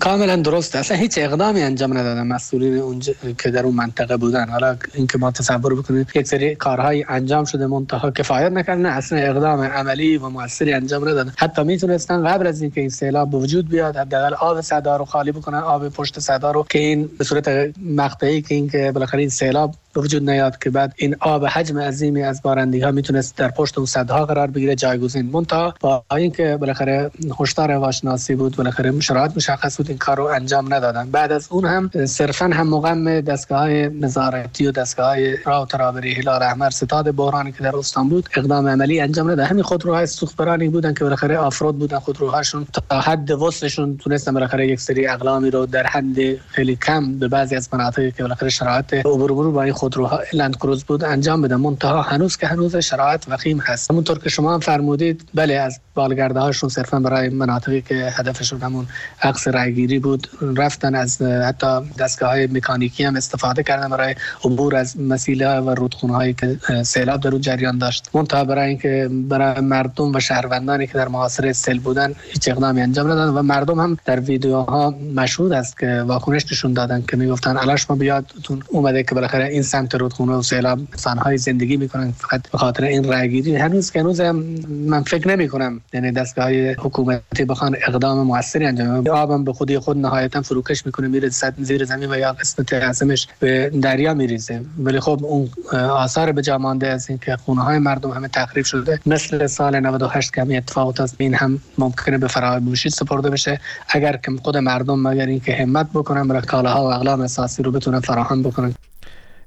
کاملا 0.00 0.36
درست 0.36 0.76
اصلا 0.76 0.96
هیچ 0.96 1.18
اقدامی 1.18 1.62
انجام 1.62 1.98
ندادن. 1.98 2.26
مسئولین 2.26 2.78
اونجا 2.78 3.12
که 3.38 3.50
در 3.50 3.64
اون 3.64 3.74
منطقه 3.74 4.16
بودن. 4.16 4.48
حالا 4.48 4.76
اینکه 4.94 5.18
ما 5.18 5.30
تصور 5.30 5.74
بکنیم 5.74 6.06
یک 6.14 6.26
سری 6.26 6.54
کارهای 6.54 7.04
انجام 7.08 7.44
شده 7.44 7.66
منتها 7.66 8.10
کفایت 8.10 8.52
نکردن 8.52 8.86
اصلا 8.86 9.18
اقدام 9.18 9.60
عملی 9.60 10.16
و 10.16 10.28
موثری 10.28 10.72
انجام 10.72 11.08
ندادن. 11.08 11.32
حتی 11.36 11.62
می‌تونستن 11.62 12.28
قبل 12.28 12.46
از 12.46 12.62
اینکه 12.62 12.80
این 12.80 12.90
سیلاب 12.90 13.30
به 13.30 13.36
وجود 13.36 13.68
بیاد 13.68 13.96
حداقل 13.96 14.34
آب 14.34 14.60
صدا 14.60 14.96
رو 14.96 15.04
خالی 15.04 15.32
بکنن 15.32 15.58
آب 15.58 15.88
پشت 15.88 16.20
صدا 16.20 16.50
رو 16.50 16.66
که 16.70 16.78
این 16.78 17.10
به 17.18 17.24
صورت 17.24 17.48
مقطعی 17.84 18.42
که 18.42 18.54
اینکه 18.54 18.92
بالاخره 18.94 19.20
این 19.20 19.28
سیلاب 19.28 19.74
وجود 19.96 20.30
نیاد 20.30 20.58
که 20.58 20.70
بعد 20.70 20.94
این 20.96 21.16
آب 21.20 21.44
حجم 21.44 21.78
عظیمی 21.78 22.22
از 22.22 22.42
بارندگی 22.42 22.82
ها 22.82 22.90
می‌تونست 22.90 23.36
در 23.36 23.48
پشت 23.48 23.78
اون 23.78 23.86
صدها 23.86 24.26
قرار 24.26 24.46
بگیره 24.46 24.74
جایگزین. 24.74 25.26
مونتا 25.26 25.74
با 25.80 26.04
اینکه 26.16 26.56
بالاخره 26.56 27.10
هشدار 27.40 27.70
هواشناسی 27.70 28.34
بود 28.34 28.56
بالاخره 28.56 29.00
شرایط 29.00 29.32
مشخص 29.56 29.76
بود 29.76 29.88
این 29.88 29.98
کار 29.98 30.16
رو 30.16 30.24
انجام 30.24 30.74
ندادن. 30.74 31.10
بعد 31.10 31.32
از 31.32 31.46
اون 31.50 31.64
هم 31.64 31.90
صرفا 32.06 32.44
هم 32.44 32.68
مقام 32.68 33.20
دستگاه 33.20 33.58
های 33.58 33.88
نظارتی 33.88 34.66
و 34.66 34.70
دستگاه 34.70 35.06
های 35.06 35.36
راه 35.44 35.66
ترابری 35.66 36.14
هلال 36.14 36.42
احمر 36.42 36.70
ستاد 36.70 37.14
بحرانی 37.14 37.52
که 37.52 37.62
در 37.62 37.76
استان 37.76 38.08
بود 38.08 38.28
اقدام 38.36 38.68
عملی 38.68 39.00
انجام 39.00 39.30
نداد. 39.30 39.46
همین 39.46 39.62
خودروهای 39.62 40.06
سوختبرانی 40.06 40.68
بودن 40.68 40.94
که 40.94 41.04
بالاخره 41.04 41.38
آفرود 41.38 41.78
بودن 41.78 41.98
خودروهاشون. 41.98 42.66
تا 42.90 43.00
حد 43.00 43.30
وسعشون 43.30 43.96
تونستن 43.96 44.34
بالاخره 44.34 44.68
یک 44.68 44.80
سری 44.80 45.06
اقلامی 45.06 45.50
رو 45.50 45.66
در 45.66 45.86
حد 45.86 46.36
خیلی 46.48 46.76
کم 46.76 47.18
به 47.18 47.28
بعضی 47.28 47.56
از 47.56 47.68
مناطقی 47.72 48.10
که 48.10 48.22
بالاخره 48.22 48.48
شرایط 48.48 48.94
عبور 48.94 49.50
با 49.50 49.62
این 49.62 49.72
خودروها 49.72 50.20
لند 50.32 50.56
کروز 50.56 50.84
بود 50.84 51.04
انجام 51.04 51.42
بدن. 51.42 51.56
منتها 51.56 52.02
هنوز 52.02 52.36
که 52.36 52.46
هنوز 52.46 52.76
شرایط 52.76 53.24
وخیم 53.28 53.58
هست. 53.58 53.90
همونطور 53.90 54.18
که 54.18 54.28
شما 54.28 54.54
هم 54.54 54.60
فرمودید 54.60 55.28
بله 55.34 55.54
از 55.54 55.80
بالگرده 55.94 56.40
هاشون 56.40 56.68
صرفا 56.68 57.00
برای 57.00 57.28
مناطقی 57.28 57.82
که 57.82 57.94
هدفشون 57.94 58.60
همون 58.60 58.86
عکس 59.22 59.45
رایگیری 59.48 59.98
بود. 59.98 60.28
رفتن 60.56 60.94
از 60.94 61.22
حتی 61.22 61.66
دستگاه 61.98 62.30
های 62.30 62.46
مکانیکی 62.46 63.04
هم 63.04 63.16
استفاده 63.16 63.62
کردن 63.62 63.88
برای 63.88 64.14
عبور 64.44 64.76
از 64.76 65.00
مسیله 65.00 65.60
و 65.60 65.70
رودخونه 65.70 66.14
هایی 66.14 66.34
که 66.34 66.58
سیلاب 66.82 67.20
در 67.20 67.38
جریان 67.38 67.78
داشت. 67.78 68.10
منتها 68.14 68.44
برای 68.44 68.68
اینکه 68.68 69.08
برای 69.12 69.60
مردم 69.60 70.14
و 70.14 70.20
شهروندانی 70.20 70.86
که 70.86 70.92
در 70.92 71.08
محاصره 71.08 71.52
سیل 71.52 71.80
بودن 71.80 72.14
هیچ 72.32 72.48
اقدامی 72.48 72.80
انجام 72.80 73.10
ندادن 73.10 73.38
و 73.38 73.42
مردم 73.42 73.80
هم 73.80 73.96
در 74.04 74.20
ویدیوها 74.20 74.94
مشهود 75.14 75.52
است 75.52 75.78
که 75.78 76.04
واکنش 76.06 76.44
نشون 76.52 76.72
دادن 76.72 77.04
که 77.08 77.16
می‌گفتن 77.16 77.56
ما 77.88 77.96
بیادتون 77.96 78.62
اومده 78.68 79.02
که 79.02 79.14
بالاخره 79.14 79.44
این 79.44 79.62
سمت 79.62 79.94
رودخونه 79.94 80.32
و 80.32 80.42
سیلاب 80.42 80.78
فنهای 80.96 81.38
زندگی 81.38 81.76
می‌کنن. 81.76 82.12
فقط 82.12 82.50
به 82.50 82.58
خاطر 82.58 82.84
این 82.84 83.04
رأیگیری. 83.04 83.56
هنوز 83.56 83.90
که 83.90 84.00
هنوز 84.00 84.20
من 84.20 85.02
فکر 85.02 85.28
نمی 85.28 85.48
کنم 85.48 85.80
یعنی 85.92 86.12
دستگاه 86.12 86.50
حکومتی 86.72 87.44
بخوان 87.48 87.76
اقدام 87.88 88.26
موثری 88.26 88.66
انجام 88.66 89.04
آبم 89.36 89.44
به 89.44 89.52
خودی 89.52 89.78
خود 89.78 89.96
نهایتا 89.96 90.42
فروکش 90.42 90.86
می‌کنه 90.86 91.08
میره 91.08 91.30
زیر 91.58 91.84
زمین 91.84 92.10
و 92.10 92.18
یا 92.18 92.32
قسمت 92.32 92.72
اعظمش 92.72 93.28
به 93.40 93.70
دریا 93.82 94.14
میریزه. 94.14 94.60
ولی 94.78 95.00
خب 95.00 95.20
اون 95.24 95.48
آثار 95.72 96.32
به 96.32 96.42
جا 96.42 96.58
مانده 96.58 96.86
از 96.88 97.08
اینکه 97.08 97.36
خونه 97.36 97.62
های 97.62 97.78
مردم 97.78 98.10
همه 98.10 98.28
تخریب 98.28 98.64
شده. 98.64 99.00
مثل 99.06 99.46
سال 99.46 99.80
98 99.80 100.34
که 100.34 100.40
همین 100.40 100.56
اتفاقات 100.56 101.00
از 101.00 101.14
این 101.18 101.34
هم 101.34 101.60
ممکنه 101.78 102.18
به 102.18 102.28
فراموشی 102.28 102.90
سپرده 102.90 103.30
بشه. 103.30 103.60
اگر 103.88 104.16
که 104.16 104.32
خود 104.42 104.56
مردم 104.56 105.08
مگر 105.08 105.26
اینکه 105.26 105.54
همت 105.54 105.86
بکنن 105.94 106.28
برای 106.28 106.42
کالاها 106.42 106.84
و 106.84 106.92
اقلام 106.92 107.20
اساسی 107.20 107.62
رو 107.62 107.70
بتونن 107.70 108.00
فراهم 108.00 108.42
بکنن. 108.42 108.74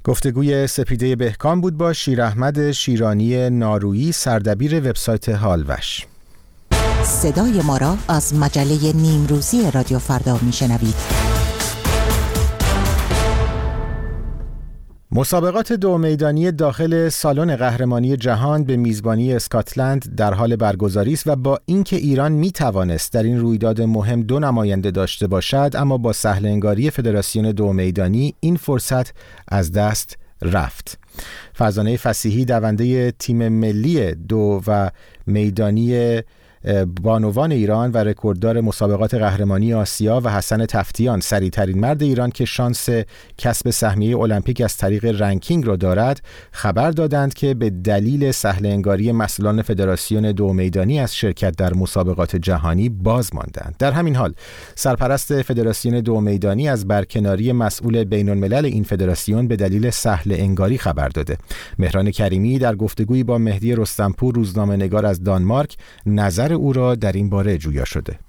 گفتگوی 0.04 0.67
سپیده 0.67 1.15
بهکام 1.15 1.62
بود 1.62 1.78
با 1.78 1.93
شیر 1.93 2.21
احمد 2.21 2.71
شیرانی 2.71 3.49
نارویی 3.49 4.12
سردبیر 4.12 4.75
وبسایت 4.75 5.30
هالوش 5.30 6.06
صدای 7.10 7.62
ما 7.62 7.78
را 7.78 7.98
از 8.08 8.36
مجله 8.36 8.93
نیمروزی 8.93 9.72
رادیو 9.72 10.00
فردا 10.00 10.39
میشنوید 10.41 10.95
مسابقات 15.12 15.74
دو 15.74 15.98
میدانی 15.98 16.52
داخل 16.52 17.10
سالن 17.10 17.56
قهرمانی 17.56 18.17
جهان 18.17 18.63
به 18.63 18.78
میزبانی 18.78 19.34
اسکاتلند 19.34 20.15
در 20.15 20.34
حال 20.34 20.56
برگزاری 20.56 21.13
است 21.13 21.28
و 21.28 21.36
با 21.36 21.60
اینکه 21.65 21.95
ایران 21.95 22.32
می 22.32 22.52
توانست 22.52 23.13
در 23.13 23.24
این 23.24 23.39
رویداد 23.39 23.82
مهم 23.82 24.22
دو 24.22 24.39
نماینده 24.39 24.91
داشته 24.91 25.28
باشد 25.28 25.72
اما 25.76 25.98
با 25.98 26.13
سهل 26.13 26.45
انگاری 26.45 26.89
فدراسیون 26.89 27.52
دو 27.52 27.74
میدانی 27.74 28.36
این 28.39 28.56
فرصت 28.56 29.13
از 29.48 29.72
دست 29.72 30.17
رفت. 30.41 30.98
فرزانه 31.54 31.98
فسیحی 31.98 32.45
دونده 32.45 33.12
تیم 33.12 33.48
ملی 33.48 34.15
دو 34.15 34.62
و 34.67 34.91
میدانی 35.28 36.22
بانوان 37.04 37.52
ایران 37.52 37.91
و 37.91 37.98
رکورددار 37.98 38.62
مسابقات 38.62 39.13
قهرمانی 39.13 39.74
آسیا 39.74 40.22
و 40.24 40.30
حسن 40.30 40.65
تفتیان. 40.65 41.19
سریعترین 41.19 41.80
مرد 41.80 42.04
ایران 42.04 42.30
که 42.32 42.45
شانس 42.45 42.89
کسب 43.38 43.69
سهمیه 43.69 44.17
المپیک 44.17 44.62
از 44.62 44.78
طریق 44.78 45.22
رنکینگ 45.22 45.67
را 45.67 45.76
دارد 45.76 46.22
خبر 46.52 46.91
دادند 46.91 47.34
که 47.34 47.54
به 47.54 47.69
دلیل 47.69 48.32
سهل 48.32 48.65
انگاری 48.65 49.12
مسئولان 49.12 49.62
فدراسیون 49.62 50.32
دو 50.32 50.54
میدانی 50.54 51.00
از 51.00 51.15
شرکت 51.15 51.56
در 51.58 51.74
مسابقات 51.74 52.36
جهانی 52.36 52.89
باز 52.89 53.36
ماندند. 53.36 53.76
در 53.80 53.91
همین 53.91 54.15
حال 54.15 54.34
سرپرست 54.76 55.41
فدراسیون 55.41 56.00
دو 56.00 56.22
میدانی 56.22 56.69
از 56.69 56.88
برکناری 56.88 57.52
مسئول 57.52 58.04
بین 58.04 58.30
الملل 58.30 58.65
این 58.65 58.84
فدراسیون 58.84 59.48
به 59.48 59.56
دلیل 59.56 59.89
سهل 59.89 60.36
انگاری 60.38 60.78
خبر 60.78 61.10
داده. 61.10 61.38
مهران 61.80 62.12
کریمی 62.12 62.60
در 62.60 62.76
گفتگویی 62.76 63.24
با 63.24 63.38
مهدی 63.38 63.76
رستمپور 63.76 64.36
روزنامه 64.36 64.76
نگار 64.76 65.06
از 65.06 65.24
دانمارک 65.24 65.78
نظر 66.06 66.49
او 66.54 66.74
را 66.74 66.96
در 66.96 67.12
این 67.12 67.30
باره 67.30 67.58
جویا 67.58 67.86
شده. 67.86 68.20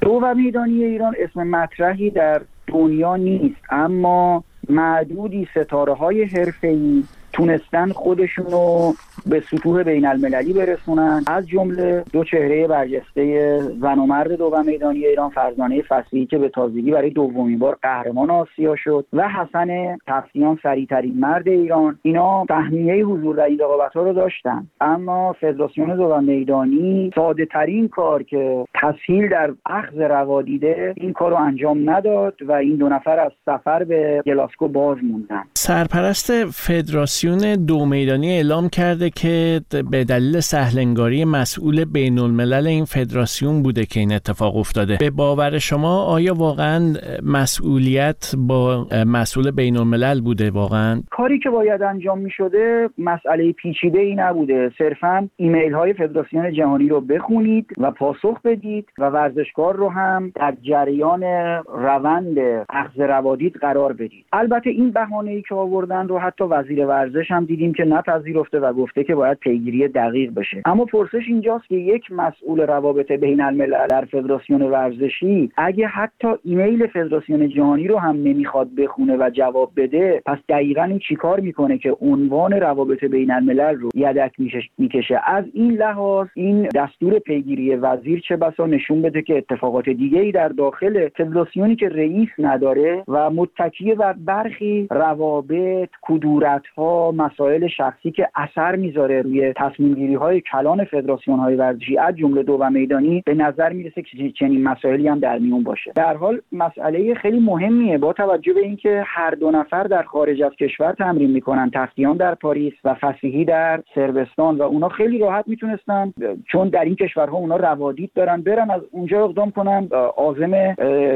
دو 0.00 0.10
و 0.10 0.34
میدانی 0.34 0.84
ایران 0.84 1.14
اسم 1.18 1.42
مطرحی 1.42 2.10
در 2.10 2.42
دنیا 2.66 3.16
نیست 3.16 3.60
اما 3.70 4.44
معدودی 4.68 5.48
ستاره 5.54 5.94
های 5.94 6.24
حرفه‌ای 6.24 7.04
تونستن 7.32 7.92
خودشونو 7.92 8.92
به 9.26 9.42
سطوح 9.50 9.82
بین 9.82 10.06
المللی 10.06 10.52
برسونن. 10.52 11.24
از 11.26 11.48
جمله 11.48 12.04
دو 12.12 12.24
چهره 12.24 12.66
برجسته 12.66 13.58
زن 13.80 13.98
و 13.98 14.06
مرد 14.06 14.32
دو 14.32 14.62
میدانی 14.66 15.06
ایران 15.06 15.30
فرزانه 15.30 15.82
فصلی 15.82 16.26
که 16.26 16.38
به 16.38 16.48
تازگی 16.48 16.90
برای 16.90 17.10
دومین 17.10 17.58
بار 17.58 17.78
قهرمان 17.82 18.30
آسیا 18.30 18.76
شد 18.76 19.06
و 19.12 19.28
حسن 19.28 19.98
تفتیان 20.06 20.58
سریعترین 20.62 21.20
مرد 21.20 21.48
ایران. 21.48 21.98
اینا 22.02 22.44
تهمیه 22.48 23.04
حضور 23.04 23.36
در 23.36 23.44
این 23.44 23.58
رقابت 23.58 23.92
ها 23.92 24.02
رو 24.02 24.12
داشتن. 24.12 24.66
اما 24.80 25.32
فدراسیون 25.32 25.96
دو 25.96 26.20
میدانی 26.20 27.10
ساده 27.14 27.46
ترین 27.46 27.88
کار 27.88 28.22
که 28.22 28.64
تسهیل 28.82 29.28
در 29.28 29.50
اخذ 29.66 29.96
روادیده 29.96 30.94
این 30.96 31.12
کار 31.12 31.30
رو 31.30 31.36
انجام 31.36 31.90
نداد 31.90 32.34
و 32.48 32.52
این 32.52 32.76
دو 32.76 32.88
نفر 32.88 33.18
از 33.18 33.32
سفر 33.46 33.84
به 33.84 34.22
گلاسکو 34.26 34.68
باز 34.68 34.98
موندن. 35.02 35.42
سرپرست 35.54 36.44
فدراسیون 36.44 37.19
دو 37.24 37.84
میدانی 37.86 38.30
اعلام 38.30 38.68
کرده 38.68 39.10
که 39.10 39.60
به 39.90 40.04
دلیل 40.04 40.40
سهلنگاری 40.40 41.24
مسئول 41.24 41.84
بین 41.84 42.18
الملل 42.18 42.66
این 42.66 42.84
فدراسیون 42.84 43.62
بوده 43.62 43.86
که 43.86 44.00
این 44.00 44.12
اتفاق 44.12 44.56
افتاده. 44.56 44.96
به 45.00 45.10
باور 45.10 45.58
شما 45.58 46.04
آیا 46.04 46.34
واقعا 46.34 46.94
مسئولیت 47.22 48.32
با 48.38 48.86
مسئول 49.06 49.50
بین 49.50 49.76
الملل 49.76 50.20
بوده 50.20 50.50
واقعا؟ 50.50 51.02
کاری 51.10 51.38
که 51.38 51.50
باید 51.50 51.82
انجام 51.82 52.18
می 52.18 52.30
شده 52.30 52.90
مسئله 52.98 53.52
پیچیده 53.52 53.98
ای 53.98 54.14
نبوده. 54.14 54.72
صرفا 54.78 55.28
ایمیل 55.36 55.74
های 55.74 55.92
فدراسیون 55.92 56.52
جهانی 56.52 56.88
رو 56.88 57.00
بخونید 57.00 57.66
و 57.78 57.90
پاسخ 57.90 58.42
بدید 58.44 58.88
و 58.98 59.10
ورزشکار 59.10 59.76
رو 59.76 59.88
هم 59.88 60.32
در 60.34 60.56
جریان 60.62 61.22
روند 61.68 62.38
اخذ 62.68 63.00
روادید 63.00 63.56
قرار 63.56 63.92
بدید. 63.92 64.26
البته 64.32 64.70
این 64.70 64.90
بهانه 64.90 65.30
ای 65.30 65.42
که 65.48 65.54
آوردن 65.54 66.08
رو 66.08 66.18
حتی 66.18 66.44
وزیر 66.44 66.86
هم 67.30 67.44
دیدیم 67.44 67.72
که 67.72 67.84
نپذیرفته 67.84 68.60
و 68.60 68.72
گفته 68.72 69.04
که 69.04 69.14
باید 69.14 69.38
پیگیری 69.38 69.88
دقیق 69.88 70.34
بشه. 70.34 70.62
اما 70.64 70.84
پرسش 70.84 71.22
اینجاست 71.28 71.68
که 71.68 71.76
یک 71.76 72.12
مسئول 72.12 72.60
روابط 72.60 73.12
بین 73.12 73.40
الملل 73.40 73.86
در 73.86 74.04
فدراسیون 74.04 74.62
ورزشی 74.62 75.52
اگه 75.56 75.86
حتی 75.86 76.28
ایمیل 76.44 76.86
فدراسیون 76.86 77.48
جهانی 77.48 77.88
رو 77.88 77.98
هم 77.98 78.16
نمی‌خواد 78.16 78.74
بخونه 78.74 79.16
و 79.16 79.30
جواب 79.30 79.72
بده 79.76 80.22
پس 80.26 80.38
دقیقا 80.48 80.82
این 80.82 80.98
چیکار 81.08 81.40
می‌کنه 81.40 81.78
که 81.78 81.96
عنوان 82.00 82.52
روابط 82.52 83.04
بین 83.04 83.30
الملل 83.30 83.76
رو 83.76 83.90
یدک 83.94 84.32
می‌کشه؟ 84.78 85.20
از 85.26 85.44
این 85.52 85.72
لحاظ 85.72 86.26
این 86.34 86.68
دستور 86.74 87.18
پیگیری 87.18 87.76
وزیر 87.76 88.20
چه 88.28 88.36
بسا 88.36 88.66
نشون 88.66 89.02
بده 89.02 89.22
که 89.22 89.36
اتفاقات 89.36 89.88
دیگه 89.88 90.20
ای 90.20 90.32
در 90.32 90.48
داخل 90.48 91.08
فدراسیونی 91.08 91.76
که 91.76 91.88
رئیس 91.88 92.28
نداره 92.38 93.04
و 93.08 93.30
متکیه 93.30 93.94
بر 93.94 94.12
برخی 94.12 94.86
روابط 94.90 95.88
کدورت 96.02 96.66
ها 96.76 96.99
مسائل 97.00 97.66
شخصی 97.66 98.10
که 98.10 98.28
اثر 98.34 98.76
می‌ذاره 98.76 99.22
روی 99.22 99.52
تصمیم 99.52 99.94
گیری 99.94 100.14
های 100.14 100.40
کلان 100.40 100.84
فدراسیون 100.84 101.38
های 101.38 101.56
ورزشی 101.56 101.98
از 101.98 102.16
جمله 102.16 102.42
دو 102.42 102.52
و 102.60 102.70
میدانی 102.70 103.22
به 103.26 103.34
نظر 103.34 103.72
می‌رسه 103.72 104.02
که 104.02 104.30
چنین 104.30 104.62
مسائلی 104.62 105.08
هم 105.08 105.18
در 105.18 105.38
میون 105.38 105.62
باشه. 105.62 105.92
در 105.94 106.16
حال 106.16 106.40
مسئله 106.52 107.14
خیلی 107.14 107.38
مهمیه. 107.40 107.98
با 107.98 108.12
توجه 108.12 108.52
به 108.52 108.60
اینکه 108.60 109.02
هر 109.06 109.30
دو 109.30 109.50
نفر 109.50 109.82
در 109.82 110.02
خارج 110.02 110.42
از 110.42 110.52
کشور 110.52 110.92
تمرین 110.92 111.30
می‌کنن 111.30 111.70
تفتیان 111.74 112.16
در 112.16 112.34
پاریس 112.34 112.74
و 112.84 112.94
فسیحی 112.94 113.44
در 113.44 113.82
سربستان 113.94 114.56
و 114.58 114.62
اونا 114.62 114.88
خیلی 114.88 115.18
راحت 115.18 115.44
می‌تونستن 115.48 116.12
چون 116.52 116.68
در 116.68 116.84
این 116.84 116.96
کشورها 116.96 117.36
اونا 117.36 117.56
روادید 117.56 118.10
دارن 118.14 118.40
برن 118.40 118.70
از 118.70 118.82
اونجا 118.90 119.24
اقدام 119.24 119.50
کنن 119.50 119.88
عازم 120.16 120.74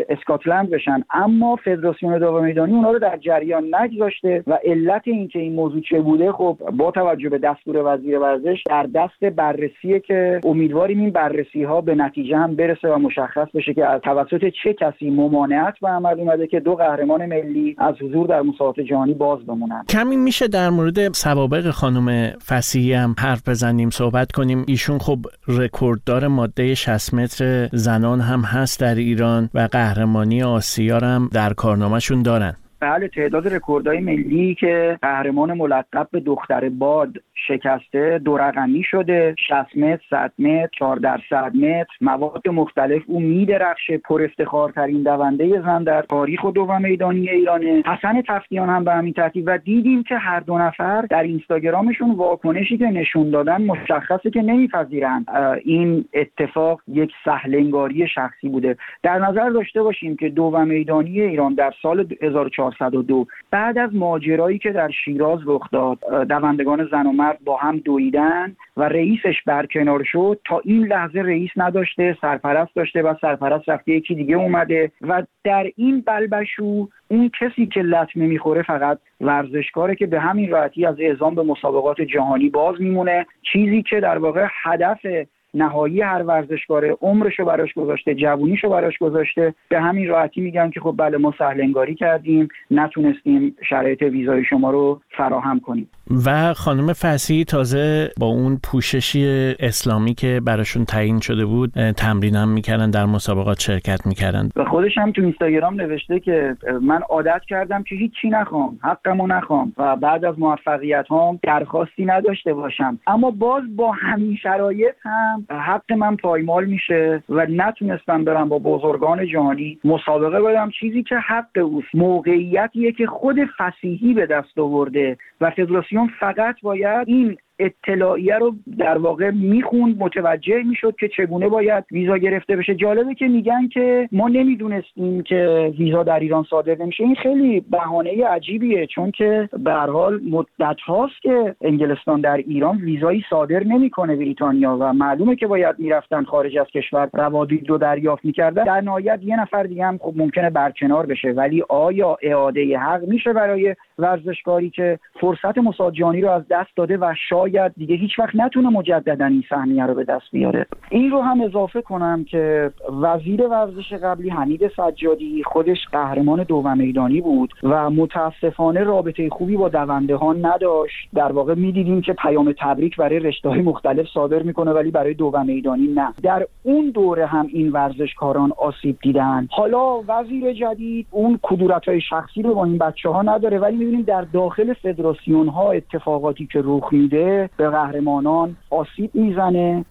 اسکاتلند 0.08 0.70
بشن. 0.70 1.04
اما 1.10 1.56
فدراسیون 1.56 2.18
دو 2.18 2.26
و 2.26 2.40
میدانی 2.40 2.72
اونا 2.72 2.90
رو 2.90 2.98
در 2.98 3.16
جریان 3.16 3.74
نگذاشته 3.74 4.42
و 4.46 4.58
علت 4.64 5.02
اینکه 5.04 5.38
این 5.38 5.52
موضوع 5.54 5.73
چه 5.80 6.00
بوده 6.00 6.32
خب 6.32 6.58
با 6.72 6.90
توجه 6.90 7.28
به 7.28 7.38
دستور 7.38 7.94
وزیر 7.94 8.18
ورزش 8.18 8.62
در 8.66 8.88
دست 8.94 9.24
بررسیه 9.36 10.00
که 10.00 10.40
امیدواریم 10.44 11.00
این 11.00 11.10
بررسی 11.10 11.62
ها 11.62 11.80
به 11.80 11.94
نتیجه 11.94 12.36
هم 12.36 12.56
برسه 12.56 12.88
و 12.88 12.98
مشخص 12.98 13.48
بشه 13.54 13.74
که 13.74 13.86
از 13.86 14.00
توسط 14.00 14.52
چه 14.62 14.74
کسی 14.80 15.10
ممانعت 15.10 15.74
به 15.82 15.88
عمل 15.88 16.20
اومده 16.20 16.46
که 16.46 16.60
دو 16.60 16.74
قهرمان 16.74 17.26
ملی 17.26 17.76
از 17.78 17.94
حضور 18.02 18.26
در 18.26 18.42
مسابقات 18.42 18.80
جهانی 18.80 19.14
باز 19.14 19.46
بمونن. 19.46 19.84
کمی 19.88 20.16
میشه 20.16 20.48
در 20.48 20.70
مورد 20.70 21.12
سوابق 21.12 21.70
خانم 21.70 22.30
فسیحی 22.46 22.92
هم 22.92 23.14
حرف 23.18 23.48
بزنیم 23.48 23.90
صحبت 23.90 24.32
کنیم. 24.32 24.64
ایشون 24.68 24.98
خب 24.98 25.18
رکورددار 25.48 26.28
ماده 26.28 26.74
60 26.74 27.14
متر 27.14 27.68
زنان 27.72 28.20
هم 28.20 28.40
هست 28.40 28.80
در 28.80 28.94
ایران 28.94 29.50
و 29.54 29.68
قهرمانی 29.72 30.42
آسیا 30.42 30.98
هم 30.98 31.28
در 31.32 31.52
کارنامهشون 31.52 32.22
دارن. 32.22 32.56
بله 32.84 33.08
تعداد 33.08 33.48
رکوردهای 33.48 34.00
ملی 34.00 34.54
که 34.54 34.98
قهرمان 35.02 35.52
ملقب 35.52 36.08
به 36.10 36.20
دختر 36.20 36.68
باد 36.68 37.16
شکسته 37.46 38.20
دو 38.24 38.36
رقمی 38.36 38.82
شده 38.82 39.34
60 39.48 39.76
متر 39.76 40.02
100 40.10 40.32
متر 40.38 40.68
4 40.78 40.96
در 40.96 41.20
100 41.30 41.56
متر 41.56 41.90
مواد 42.00 42.48
مختلف. 42.48 43.02
او 43.06 43.20
میدرخشه 43.20 43.98
پر 43.98 44.22
افتخارترین 44.22 45.02
دونده 45.02 45.62
زن 45.62 45.84
در 45.84 46.02
تاریخ 46.02 46.44
و 46.44 46.50
دو 46.50 46.78
میدانی 46.78 47.30
ایرانه 47.30 47.82
حسن 47.86 48.22
تفتیان 48.28 48.68
هم 48.68 48.84
به 48.84 48.92
همین 48.92 49.12
ترتیب. 49.12 49.44
و 49.46 49.58
دیدیم 49.58 50.02
که 50.02 50.16
هر 50.16 50.40
دو 50.40 50.58
نفر 50.58 51.02
در 51.02 51.22
اینستاگرامشون 51.22 52.10
واکنشی 52.10 52.78
که 52.78 52.86
نشون 52.86 53.30
دادن 53.30 53.62
مشخصه 53.62 54.30
که 54.30 54.42
نمیپذیرند. 54.42 55.26
این 55.64 56.04
اتفاق 56.14 56.80
یک 56.88 57.10
سهلنگاری 57.24 58.08
شخصی 58.08 58.48
بوده. 58.48 58.76
در 59.02 59.18
نظر 59.18 59.50
داشته 59.50 59.82
باشیم 59.82 60.16
که 60.16 60.28
دو 60.28 60.64
میدانی 60.64 61.20
ایران 61.20 61.54
در 61.54 61.72
سال 61.82 62.06
1400 62.22 62.73
1402 62.80 63.26
بعد 63.50 63.78
از 63.78 63.94
ماجرایی 63.94 64.58
که 64.58 64.72
در 64.72 64.90
شیراز 65.04 65.40
رخ 65.46 65.70
داد 65.70 65.98
دوندگان 66.28 66.88
زن 66.90 67.06
و 67.06 67.12
مرد 67.12 67.38
با 67.44 67.56
هم 67.56 67.78
دویدن 67.78 68.56
و 68.76 68.82
رئیسش 68.82 69.42
برکنار 69.46 70.04
شد. 70.04 70.40
تا 70.44 70.60
این 70.64 70.86
لحظه 70.86 71.20
رئیس 71.20 71.50
نداشته 71.56 72.16
سرپرست 72.20 72.74
داشته 72.74 73.02
و 73.02 73.14
سرپرست 73.20 73.68
رفته 73.68 73.92
یکی 73.92 74.14
دیگه 74.14 74.36
اومده 74.36 74.92
و 75.00 75.22
در 75.44 75.66
این 75.76 76.00
بلبشو 76.06 76.88
اون 77.08 77.30
کسی 77.40 77.66
که 77.66 77.82
لطمه 77.82 78.26
می‌خوره 78.26 78.62
فقط 78.62 78.98
ورزشکاره 79.20 79.94
که 79.94 80.06
به 80.06 80.20
همین 80.20 80.50
راحتی 80.50 80.86
از 80.86 80.96
اعزام 80.98 81.34
به 81.34 81.42
مسابقات 81.42 82.00
جهانی 82.00 82.48
باز 82.48 82.80
میمونه. 82.80 83.26
چیزی 83.52 83.82
که 83.82 84.00
در 84.00 84.18
واقع 84.18 84.46
هدف 84.62 85.06
نهایی 85.54 86.00
هر 86.00 86.22
ورزشکاره 86.22 86.96
عمرشو 87.00 87.44
براش 87.44 87.74
گذاشته 87.74 88.14
جوونیشو 88.14 88.68
براش 88.68 88.98
گذاشته. 88.98 89.54
به 89.68 89.80
همین 89.80 90.08
راحتی 90.08 90.40
میگن 90.40 90.70
که 90.70 90.80
خب 90.80 90.94
بله 90.98 91.16
ما 91.16 91.34
سهلنگاری 91.38 91.94
کردیم 91.94 92.48
نتونستیم 92.70 93.56
شرایط 93.68 94.02
ویزای 94.02 94.44
شما 94.44 94.70
رو 94.70 95.00
فراهم 95.16 95.60
کنیم. 95.60 95.90
و 96.26 96.54
خانم 96.54 96.92
فسی 96.92 97.44
تازه 97.44 98.10
با 98.20 98.26
اون 98.26 98.60
پوششی 98.64 99.54
اسلامی 99.60 100.14
که 100.14 100.40
براشون 100.46 100.84
تعیین 100.84 101.20
شده 101.20 101.44
بود 101.44 101.70
تمرین 101.96 102.34
هم 102.36 102.48
می‌کردن 102.48 102.90
در 102.90 103.04
مسابقات 103.06 103.60
شرکت 103.60 104.06
می‌کردن. 104.06 104.48
و 104.56 104.64
خودش 104.64 104.98
هم 104.98 105.12
تو 105.12 105.22
اینستاگرام 105.22 105.74
نوشته 105.74 106.20
که 106.20 106.56
من 106.82 107.00
عادت 107.08 107.40
کردم 107.48 107.82
که 107.82 107.94
هیچی 107.94 108.28
نخوام 108.28 108.78
حقمو 108.82 109.26
نخوام 109.26 109.72
و 109.78 109.96
بعد 109.96 110.24
از 110.24 110.38
موفقیت 110.38 111.06
هم 111.10 111.38
درخواستی 111.42 112.04
نداشته 112.04 112.54
باشم. 112.54 112.98
اما 113.06 113.30
باز 113.30 113.62
با 113.76 113.92
همین 113.92 114.36
شرایط 114.42 114.94
هم 115.02 115.43
حق 115.50 115.92
من 115.92 116.16
پایمال 116.16 116.64
میشه 116.64 117.22
و 117.28 117.46
نتونستم 117.50 118.24
برم 118.24 118.48
با 118.48 118.58
بزرگان 118.58 119.26
جهانی 119.26 119.78
مسابقه 119.84 120.42
بدم. 120.42 120.70
چیزی 120.70 121.02
که 121.02 121.16
حق 121.16 121.58
اوست. 121.58 121.94
موقعیتیه 121.94 122.92
که 122.92 123.06
خود 123.06 123.36
فسیحی 123.58 124.14
به 124.14 124.26
دست 124.26 124.58
آورده 124.58 125.16
و 125.40 125.50
فدراسیون 125.50 126.10
فقط 126.20 126.60
باید 126.62 127.08
این 127.08 127.36
اطلاعیه 127.64 128.38
رو 128.38 128.54
در 128.78 128.98
واقع 128.98 129.30
می‌خوند 129.30 129.98
متوجه 129.98 130.62
می‌شد 130.62 130.94
که 131.00 131.08
چگونه 131.08 131.48
باید 131.48 131.84
ویزا 131.92 132.18
گرفته 132.18 132.56
بشه. 132.56 132.74
جالبه 132.74 133.14
که 133.14 133.28
میگن 133.28 133.68
که 133.68 134.08
ما 134.12 134.28
نمی‌دونستیم 134.28 135.22
که 135.22 135.72
ویزا 135.78 136.02
در 136.02 136.20
ایران 136.20 136.44
صادر 136.50 136.76
نمیشه. 136.78 137.04
این 137.04 137.14
خیلی 137.14 137.60
بهانه 137.70 138.26
عجیبیه 138.26 138.86
چون 138.86 139.10
که 139.10 139.48
به 139.58 139.72
حال 139.72 140.20
مدت 140.30 140.80
هاست 140.86 141.22
که 141.22 141.54
انگلستان 141.60 142.20
در 142.20 142.36
ایران 142.36 142.76
ویزایی 142.76 143.24
صادر 143.30 143.64
نمی‌کنه 143.64 144.16
بریتانیا 144.16 144.76
و 144.80 144.92
معلومه 144.92 145.36
که 145.36 145.46
باید 145.46 145.78
می‌رفتن 145.78 146.24
خارج 146.24 146.58
از 146.58 146.66
کشور. 146.66 147.08
روابط 147.12 147.50
رو 147.68 147.78
دریافت 147.78 148.24
می‌کردن. 148.24 148.64
در 148.64 148.80
نهایت 148.80 149.20
یه 149.22 149.40
نفر 149.40 149.62
دیگه 149.62 149.84
هم 149.84 149.98
خب 149.98 150.12
ممکنه 150.16 150.50
برکنار 150.50 151.06
بشه. 151.06 151.28
ولی 151.28 151.62
آیا 151.68 152.16
اعاده 152.22 152.78
حق 152.78 153.02
میشه 153.08 153.32
برای 153.32 153.76
ورزشکاری 153.98 154.70
که 154.70 154.98
فرصت 155.20 155.58
مساجانی 155.58 156.20
رو 156.20 156.30
از 156.30 156.42
دست 156.50 156.76
داده 156.76 156.96
و 156.96 157.14
شاید 157.28 157.53
دیگه 157.76 157.96
هیچ 157.96 158.18
وقت 158.18 158.36
نتونه 158.36 158.68
مجددا 158.68 159.26
این 159.26 159.44
سهمیه 159.48 159.86
رو 159.86 159.94
به 159.94 160.04
دست 160.04 160.26
بیاره. 160.32 160.66
این 160.90 161.10
رو 161.10 161.20
هم 161.20 161.40
اضافه 161.40 161.82
کنم 161.82 162.24
که 162.24 162.70
وزیر 163.02 163.46
ورزش 163.46 163.92
قبلی 163.92 164.30
حمید 164.30 164.68
سجادی 164.76 165.42
خودش 165.44 165.78
قهرمان 165.92 166.42
دوم 166.42 166.78
میدانی 166.78 167.20
بود 167.20 167.54
و 167.62 167.90
متاسفانه 167.90 168.80
رابطه 168.80 169.28
خوبی 169.30 169.56
با 169.56 169.68
دونده 169.68 170.16
ها 170.16 170.32
نداشت. 170.32 171.08
در 171.14 171.32
واقع 171.32 171.54
می‌دیدیم 171.54 172.00
که 172.00 172.12
پیام 172.12 172.54
تبریک 172.58 172.96
برای 172.96 173.18
رشته 173.18 173.48
های 173.48 173.62
مختلف 173.62 174.06
صادر 174.14 174.42
می‌کنه 174.42 174.70
ولی 174.70 174.90
برای 174.90 175.14
دوم 175.14 175.46
میدانی 175.46 175.86
نه. 175.86 176.14
در 176.22 176.46
اون 176.62 176.90
دوره 176.90 177.26
هم 177.26 177.46
این 177.52 177.72
ورزشکاران 177.72 178.52
آسیب 178.58 178.98
دیدن 179.02 179.48
حالا 179.50 180.00
وزیر 180.08 180.52
جدید 180.52 181.06
اون 181.10 181.38
کدورت 181.42 181.88
های 181.88 182.00
شخصی 182.00 182.42
رو 182.42 182.54
با 182.54 182.64
این 182.64 182.78
بچه 182.78 183.08
ها 183.08 183.22
نداره 183.22 183.58
ولی 183.58 183.76
می‌بینیم 183.76 184.02
در 184.02 184.22
داخل 184.22 184.72
فدراسیون 184.72 185.48
ها 185.48 185.72
اتفاقاتی 185.72 186.46
که 186.46 186.60
رخ 186.64 186.92
میده 186.92 187.33
به 187.56 187.70
قهرمانان 187.70 188.56
آسیب 188.70 189.10
می‌زنه. 189.14 189.84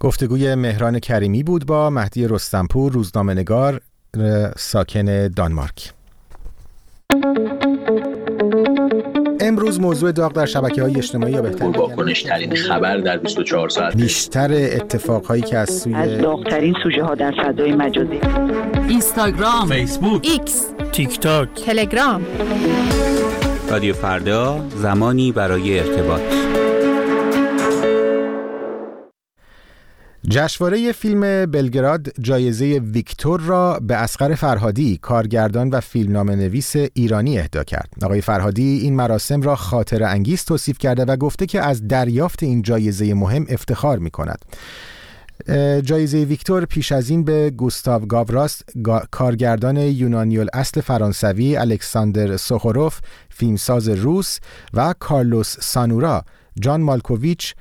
گفتگوی 0.00 0.54
مهران 0.54 0.98
کریمی 0.98 1.42
بود 1.42 1.66
با 1.66 1.90
مهدی 1.90 2.28
رستم‌پور 2.28 2.92
روزنامه 2.92 3.34
نگار 3.34 3.80
ساکن 4.56 5.28
دانمارک. 5.28 5.92
امروز 9.40 9.80
موضوع 9.80 10.12
داغ 10.12 10.32
در 10.32 10.46
شبکه 10.46 10.82
های 10.82 10.96
اجتماعی 10.96 11.32
یا 11.32 11.42
بهتر 11.42 11.64
پرواکنش‌ترین 11.64 12.54
خبر 12.54 12.96
در 12.96 13.16
24 13.16 13.68
ساعت. 13.68 13.96
بیشتر 13.96 14.52
اتفاق 14.52 15.26
هایی 15.26 15.42
که 15.42 15.58
از 15.58 15.70
سوی 15.70 15.94
از 15.94 16.20
داغترین 16.20 16.74
سوژه 16.82 17.04
ها 17.04 17.14
در 17.14 17.34
فضای 17.44 17.72
مجازی. 17.72 18.20
اینستاگرام 18.88 19.68
فیسبوک 19.68 20.26
ایکس 20.26 20.72
تیک 20.92 21.20
تاک. 21.20 21.64
تلگرام. 21.66 22.22
رادیو 23.70 23.94
فردا 23.94 24.68
زمانی 24.76 25.32
برای 25.32 25.78
ارتباط 25.78 26.20
جشنواره 30.28 30.92
فیلم 30.92 31.46
بلگراد 31.46 32.08
جایزه 32.20 32.80
ویکتور 32.84 33.40
را 33.40 33.80
به 33.82 33.94
اسقر 33.94 34.34
فرهادی 34.34 34.98
کارگردان 35.02 35.70
و 35.70 35.80
فیلمنامه 35.80 36.36
نویس 36.36 36.76
ایرانی 36.76 37.38
اهدا 37.38 37.64
کرد. 37.64 37.88
آقای 38.02 38.20
فرهادی 38.20 38.78
این 38.78 38.96
مراسم 38.96 39.42
را 39.42 39.56
خاطر 39.56 40.04
انگیز 40.04 40.44
توصیف 40.44 40.78
کرده 40.78 41.04
و 41.04 41.16
گفته 41.16 41.46
که 41.46 41.60
از 41.60 41.88
دریافت 41.88 42.42
این 42.42 42.62
جایزه 42.62 43.14
مهم 43.14 43.46
افتخار 43.48 43.98
می 43.98 44.10
کند. 44.10 44.44
جایزه 45.82 46.24
ویکتور 46.24 46.64
پیش 46.64 46.92
از 46.92 47.10
این 47.10 47.24
به 47.24 47.50
گوستاو 47.50 48.06
گاوراست 48.06 48.64
کارگردان 49.10 49.76
یونانی 49.76 50.38
اصل 50.38 50.80
فرانسوی 50.80 51.56
الکساندر 51.56 52.36
سوخوروف 52.36 53.00
فیلمساز 53.30 53.88
روس 53.88 54.38
و 54.74 54.94
کارلوس 54.98 55.56
سانورا 55.60 56.24
جان 56.60 56.80
مالکوویچ 56.80 57.54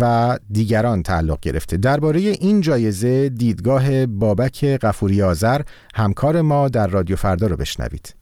و 0.00 0.38
دیگران 0.50 1.02
تعلق 1.02 1.40
گرفته. 1.40 1.76
درباره 1.76 2.20
این 2.20 2.60
جایزه 2.60 3.28
دیدگاه 3.28 4.06
بابک 4.06 4.64
قفوری 4.64 5.22
آذر 5.22 5.60
همکار 5.94 6.40
ما 6.40 6.68
در 6.68 6.86
رادیو 6.86 7.16
فردا 7.16 7.46
رو 7.46 7.56
بشنوید. 7.56 8.14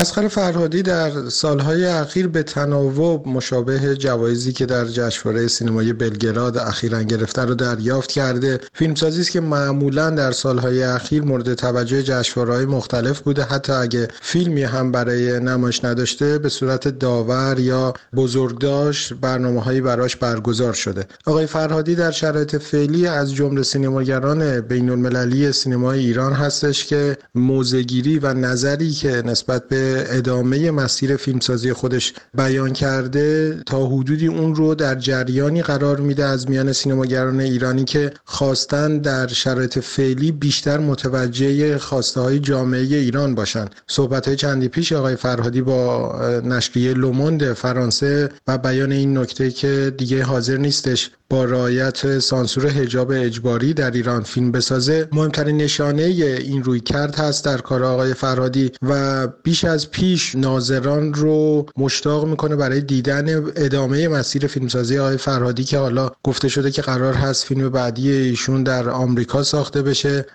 اسقر 0.00 0.28
فرهادی 0.28 0.82
در 0.82 1.28
سالهای 1.28 1.84
اخیر 1.84 2.28
به 2.28 2.42
تناوب 2.42 3.28
مشابه 3.28 3.96
جوایزی 3.96 4.52
که 4.52 4.66
در 4.66 4.84
جشنواره 4.84 5.48
سینمای 5.48 5.92
بلگراد 5.92 6.58
اخیرا 6.58 7.02
گرفته 7.02 7.42
رو 7.42 7.54
دریافت 7.54 8.12
کرده. 8.12 8.60
فیلمسازی 8.74 9.20
است 9.20 9.30
که 9.30 9.40
معمولا 9.40 10.10
در 10.10 10.32
سالهای 10.32 10.82
اخیر 10.82 11.22
مورد 11.22 11.54
توجه 11.54 12.02
جشنواره‌های 12.02 12.64
مختلف 12.66 13.20
بوده. 13.20 13.42
حتی 13.42 13.72
اگه 13.72 14.08
فیلمی 14.22 14.62
هم 14.62 14.92
برای 14.92 15.40
نمایش 15.40 15.84
نداشته 15.84 16.38
به 16.38 16.48
صورت 16.48 16.88
داور 16.88 17.56
یا 17.58 17.94
بزرگداشت 18.16 19.12
برنامه‌هایی 19.14 19.80
براش 19.80 20.16
برگزار 20.16 20.72
شده. 20.72 21.04
آقای 21.26 21.46
فرهادی 21.46 21.94
در 21.94 22.10
شرایط 22.10 22.56
فعلی 22.56 23.06
از 23.06 23.34
جمله 23.34 23.62
سینماگران 23.62 24.60
بین‌المللی 24.60 25.52
سینمای 25.52 25.98
ایران 25.98 26.32
هستش 26.32 26.86
که 26.86 27.16
موزگیری 27.34 28.18
و 28.18 28.34
نظری 28.34 28.90
که 28.90 29.22
نسبت 29.26 29.68
به 29.68 29.87
ادامه 30.08 30.70
مسیر 30.70 31.16
فیلمسازی 31.16 31.72
خودش 31.72 32.12
بیان 32.34 32.72
کرده 32.72 33.62
تا 33.66 33.86
حدودی 33.86 34.26
اون 34.26 34.54
رو 34.54 34.74
در 34.74 34.94
جریانی 34.94 35.62
قرار 35.62 36.00
میده 36.00 36.24
از 36.24 36.50
میان 36.50 36.72
سینماگران 36.72 37.40
ایرانی 37.40 37.84
که 37.84 38.12
خواستن 38.24 38.98
در 38.98 39.26
شرایط 39.26 39.78
فعلی 39.78 40.32
بیشتر 40.32 40.78
متوجه 40.78 41.78
خواسته 41.78 42.20
های 42.20 42.38
جامعه 42.38 42.80
ایران 42.80 43.34
باشن. 43.34 43.66
صحبت 43.86 44.26
های 44.26 44.36
چندی 44.36 44.68
پیش 44.68 44.92
آقای 44.92 45.16
فرهادی 45.16 45.62
با 45.62 46.12
نشریه 46.44 46.94
لوموند 46.94 47.52
فرانسه 47.52 48.28
و 48.46 48.58
بیان 48.58 48.92
این 48.92 49.18
نکته 49.18 49.50
که 49.50 49.94
دیگه 49.98 50.22
حاضر 50.24 50.56
نیستش. 50.56 51.10
با 51.30 51.44
رعایت 51.44 52.18
سانسور 52.18 52.68
حجاب 52.68 53.10
اجباری 53.10 53.74
در 53.74 53.90
ایران 53.90 54.22
فیلم 54.22 54.52
بسازه 54.52 55.08
مهمترین 55.12 55.56
نشانه 55.56 56.02
این 56.02 56.62
روی 56.62 56.80
کرد 56.80 57.14
هست 57.14 57.44
در 57.44 57.58
کار 57.58 57.84
آقای 57.84 58.14
فرهادی 58.14 58.72
و 58.82 59.26
بیش 59.26 59.64
از 59.64 59.90
پیش 59.90 60.34
ناظران 60.34 61.14
رو 61.14 61.66
مشتاق 61.76 62.26
می‌کنه 62.26 62.56
برای 62.56 62.80
دیدن 62.80 63.44
ادامه 63.56 64.08
مسیر 64.08 64.46
فیلمسازی 64.46 64.98
آقای 64.98 65.16
فرهادی 65.16 65.64
که 65.64 65.78
حالا 65.78 66.10
گفته 66.24 66.48
شده 66.48 66.70
که 66.70 66.82
قرار 66.82 67.14
هست 67.14 67.44
فیلم 67.44 67.68
بعدی 67.68 68.10
ایشون 68.12 68.62
در 68.62 68.90
آمریکا 68.90 69.42
ساخته 69.42 69.82
بشه 69.82 70.26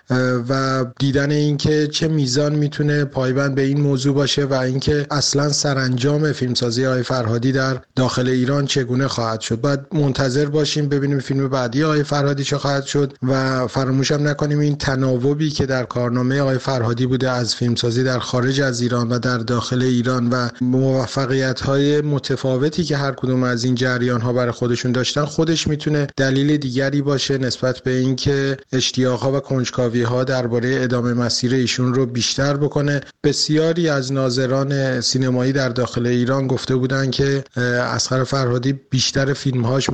و 0.48 0.84
دیدن 0.98 1.30
اینکه 1.30 1.86
چه 1.86 2.08
میزان 2.08 2.54
می‌تونه 2.54 3.04
پایبند 3.04 3.54
به 3.54 3.62
این 3.62 3.80
موضوع 3.80 4.14
باشه 4.14 4.44
و 4.44 4.54
اینکه 4.54 5.06
اصلا 5.10 5.48
سرانجام 5.48 6.32
فیلمسازی 6.32 6.86
آقای 6.86 7.02
فرهادی 7.02 7.52
در 7.52 7.80
داخل 7.96 8.28
ایران 8.28 8.66
چگونه 8.66 9.08
خواهد 9.08 9.40
شد. 9.40 9.60
باید 9.60 9.80
منتظر 9.92 10.46
باشیم 10.46 10.83
باشیم 10.84 10.98
ببینیم 10.98 11.18
فیلم 11.18 11.48
بعدی 11.48 11.84
آقای 11.84 12.02
فرهادی 12.02 12.44
چه 12.44 12.58
خواهد 12.58 12.84
شد 12.84 13.12
و 13.22 13.66
فراموش 13.66 14.12
هم 14.12 14.28
نکنیم 14.28 14.58
این 14.58 14.76
تناوبی 14.76 15.50
که 15.50 15.66
در 15.66 15.84
کارنامه 15.84 16.40
آقای 16.40 16.58
فرهادی 16.58 17.06
بوده 17.06 17.30
از 17.30 17.54
فیلمسازی 17.54 18.04
در 18.04 18.18
خارج 18.18 18.60
از 18.60 18.80
ایران 18.80 19.08
و 19.08 19.18
در 19.18 19.38
داخل 19.38 19.82
ایران 19.82 20.28
و 20.30 20.48
موفقیت 20.60 21.60
های 21.60 22.00
متفاوتی 22.00 22.84
که 22.84 22.96
هر 22.96 23.12
کدوم 23.12 23.42
از 23.42 23.64
این 23.64 23.74
جریان 23.74 24.20
ها 24.20 24.32
برای 24.32 24.50
خودشون 24.50 24.92
داشتن 24.92 25.24
خودش 25.24 25.66
می‌تونه 25.68 26.06
دلیل 26.16 26.56
دیگری 26.56 27.02
باشه 27.02 27.38
نسبت 27.38 27.80
به 27.80 27.90
اینکه 27.90 28.56
اشتیاق 28.72 29.20
ها 29.20 29.32
و 29.32 29.40
کنجکاوی 29.40 30.02
ها 30.02 30.24
درباره 30.24 30.78
ادامه 30.82 31.14
مسیر 31.14 31.54
ایشون 31.54 31.94
رو 31.94 32.06
بیشتر 32.06 32.56
بکنه. 32.56 33.00
بسیاری 33.24 33.88
از 33.88 34.12
ناظران 34.12 35.00
سینمایی 35.00 35.52
در 35.52 35.68
داخل 35.68 36.06
ایران 36.06 36.46
گفته 36.46 36.76
بودن 36.76 37.10
که 37.10 37.44
اسخر 37.56 38.24
فرهادی 38.24 38.72
بیشتر 38.72 39.32
فیلمهاش 39.32 39.90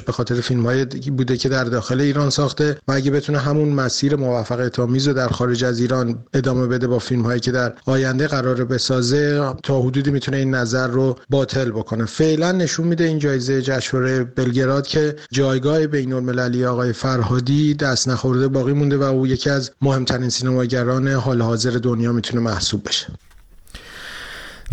موفقیتاش 0.00 0.02
به 0.02 0.12
خاطر 0.12 0.40
فیلمهایی 0.40 0.84
بوده 1.10 1.36
که 1.36 1.48
در 1.48 1.64
داخل 1.64 2.00
ایران 2.00 2.30
ساخته 2.30 2.78
و 2.88 2.92
اگه 2.92 3.10
بتونه 3.10 3.38
همون 3.38 3.68
مسیر 3.68 4.16
موفقیت 4.16 4.78
آمیز 4.78 5.08
رو 5.08 5.14
در 5.14 5.28
خارج 5.28 5.64
از 5.64 5.80
ایران 5.80 6.24
ادامه 6.34 6.66
بده 6.66 6.86
با 6.86 6.98
فیلم 6.98 7.22
هایی 7.22 7.40
که 7.40 7.52
در 7.52 7.72
آینده 7.86 8.26
قرار 8.26 8.64
بسازه 8.64 9.54
تا 9.62 9.80
حدودی 9.80 10.10
می‌تونه 10.10 10.36
این 10.36 10.54
نظر 10.54 10.88
رو 10.88 11.16
باطل 11.30 11.70
بکنه. 11.70 12.04
فعلا 12.04 12.52
نشون 12.52 12.86
میده 12.86 13.04
این 13.04 13.18
جایزه 13.18 13.62
جشنواره 13.62 14.24
بلگراد 14.24 14.86
که 14.86 15.16
جایگاه 15.32 15.86
بین 15.86 16.12
المللی 16.12 16.64
آقای 16.64 16.92
فرهادی 16.92 17.74
دست 17.74 18.08
نخورده 18.08 18.48
باقی 18.48 18.72
مونده 18.72 18.96
و 18.96 19.02
او 19.02 19.26
یکی 19.26 19.50
از 19.50 19.70
مهمترین 19.82 20.28
سینماگران 20.28 21.08
حال 21.08 21.42
حاضر 21.42 21.70
دنیا 21.70 22.12
می‌تونه 22.12 22.42
محسوب 22.42 22.88
بشه. 22.88 23.06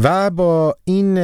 و 0.03 0.29
با 0.29 0.75
این 0.86 1.19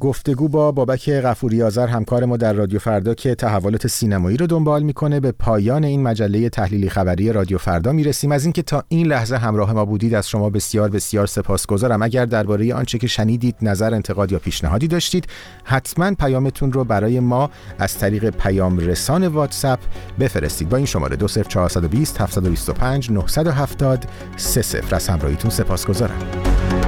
گفتگو 0.00 0.48
با 0.48 0.72
بابک 0.72 1.10
غفوری 1.10 1.62
آذر 1.62 1.86
همکار 1.86 2.24
ما 2.24 2.36
در 2.36 2.52
رادیو 2.52 2.78
فردا 2.78 3.14
که 3.14 3.34
تحولات 3.34 3.86
سینمایی 3.86 4.36
رو 4.36 4.46
دنبال 4.46 4.82
می‌کنه 4.82 5.20
به 5.20 5.32
پایان 5.32 5.84
این 5.84 6.02
مجله 6.02 6.48
تحلیلی 6.48 6.88
خبری 6.88 7.32
رادیو 7.32 7.58
فردا 7.58 7.92
می‌رسیم. 7.92 8.32
از 8.32 8.44
اینکه 8.44 8.62
تا 8.62 8.84
این 8.88 9.06
لحظه 9.06 9.36
همراه 9.36 9.72
ما 9.72 9.84
بودید 9.84 10.14
از 10.14 10.28
شما 10.28 10.50
بسیار 10.50 10.88
بسیار 10.88 11.26
سپاسگزارم. 11.26 12.02
اگر 12.02 12.24
درباره 12.24 12.74
آنچه 12.74 12.98
که 12.98 13.06
شنیدید 13.06 13.56
نظر 13.62 13.94
انتقاد 13.94 14.32
یا 14.32 14.38
پیشنهادی 14.38 14.88
داشتید 14.88 15.26
حتما 15.64 16.14
پیامتون 16.14 16.72
رو 16.72 16.84
برای 16.84 17.20
ما 17.20 17.50
از 17.78 17.98
طریق 17.98 18.30
پیام 18.30 18.78
رسان 18.78 19.26
واتساپ 19.26 19.78
بفرستید. 20.20 20.68
با 20.68 20.76
این 20.76 20.86
شماره 20.86 21.16
20420 21.16 22.20
725 22.20 23.10
970 23.10 24.04
30 24.36 24.94
از 24.94 25.08
همراهیتون 25.08 25.50
سپاسگزارم. 25.50 26.81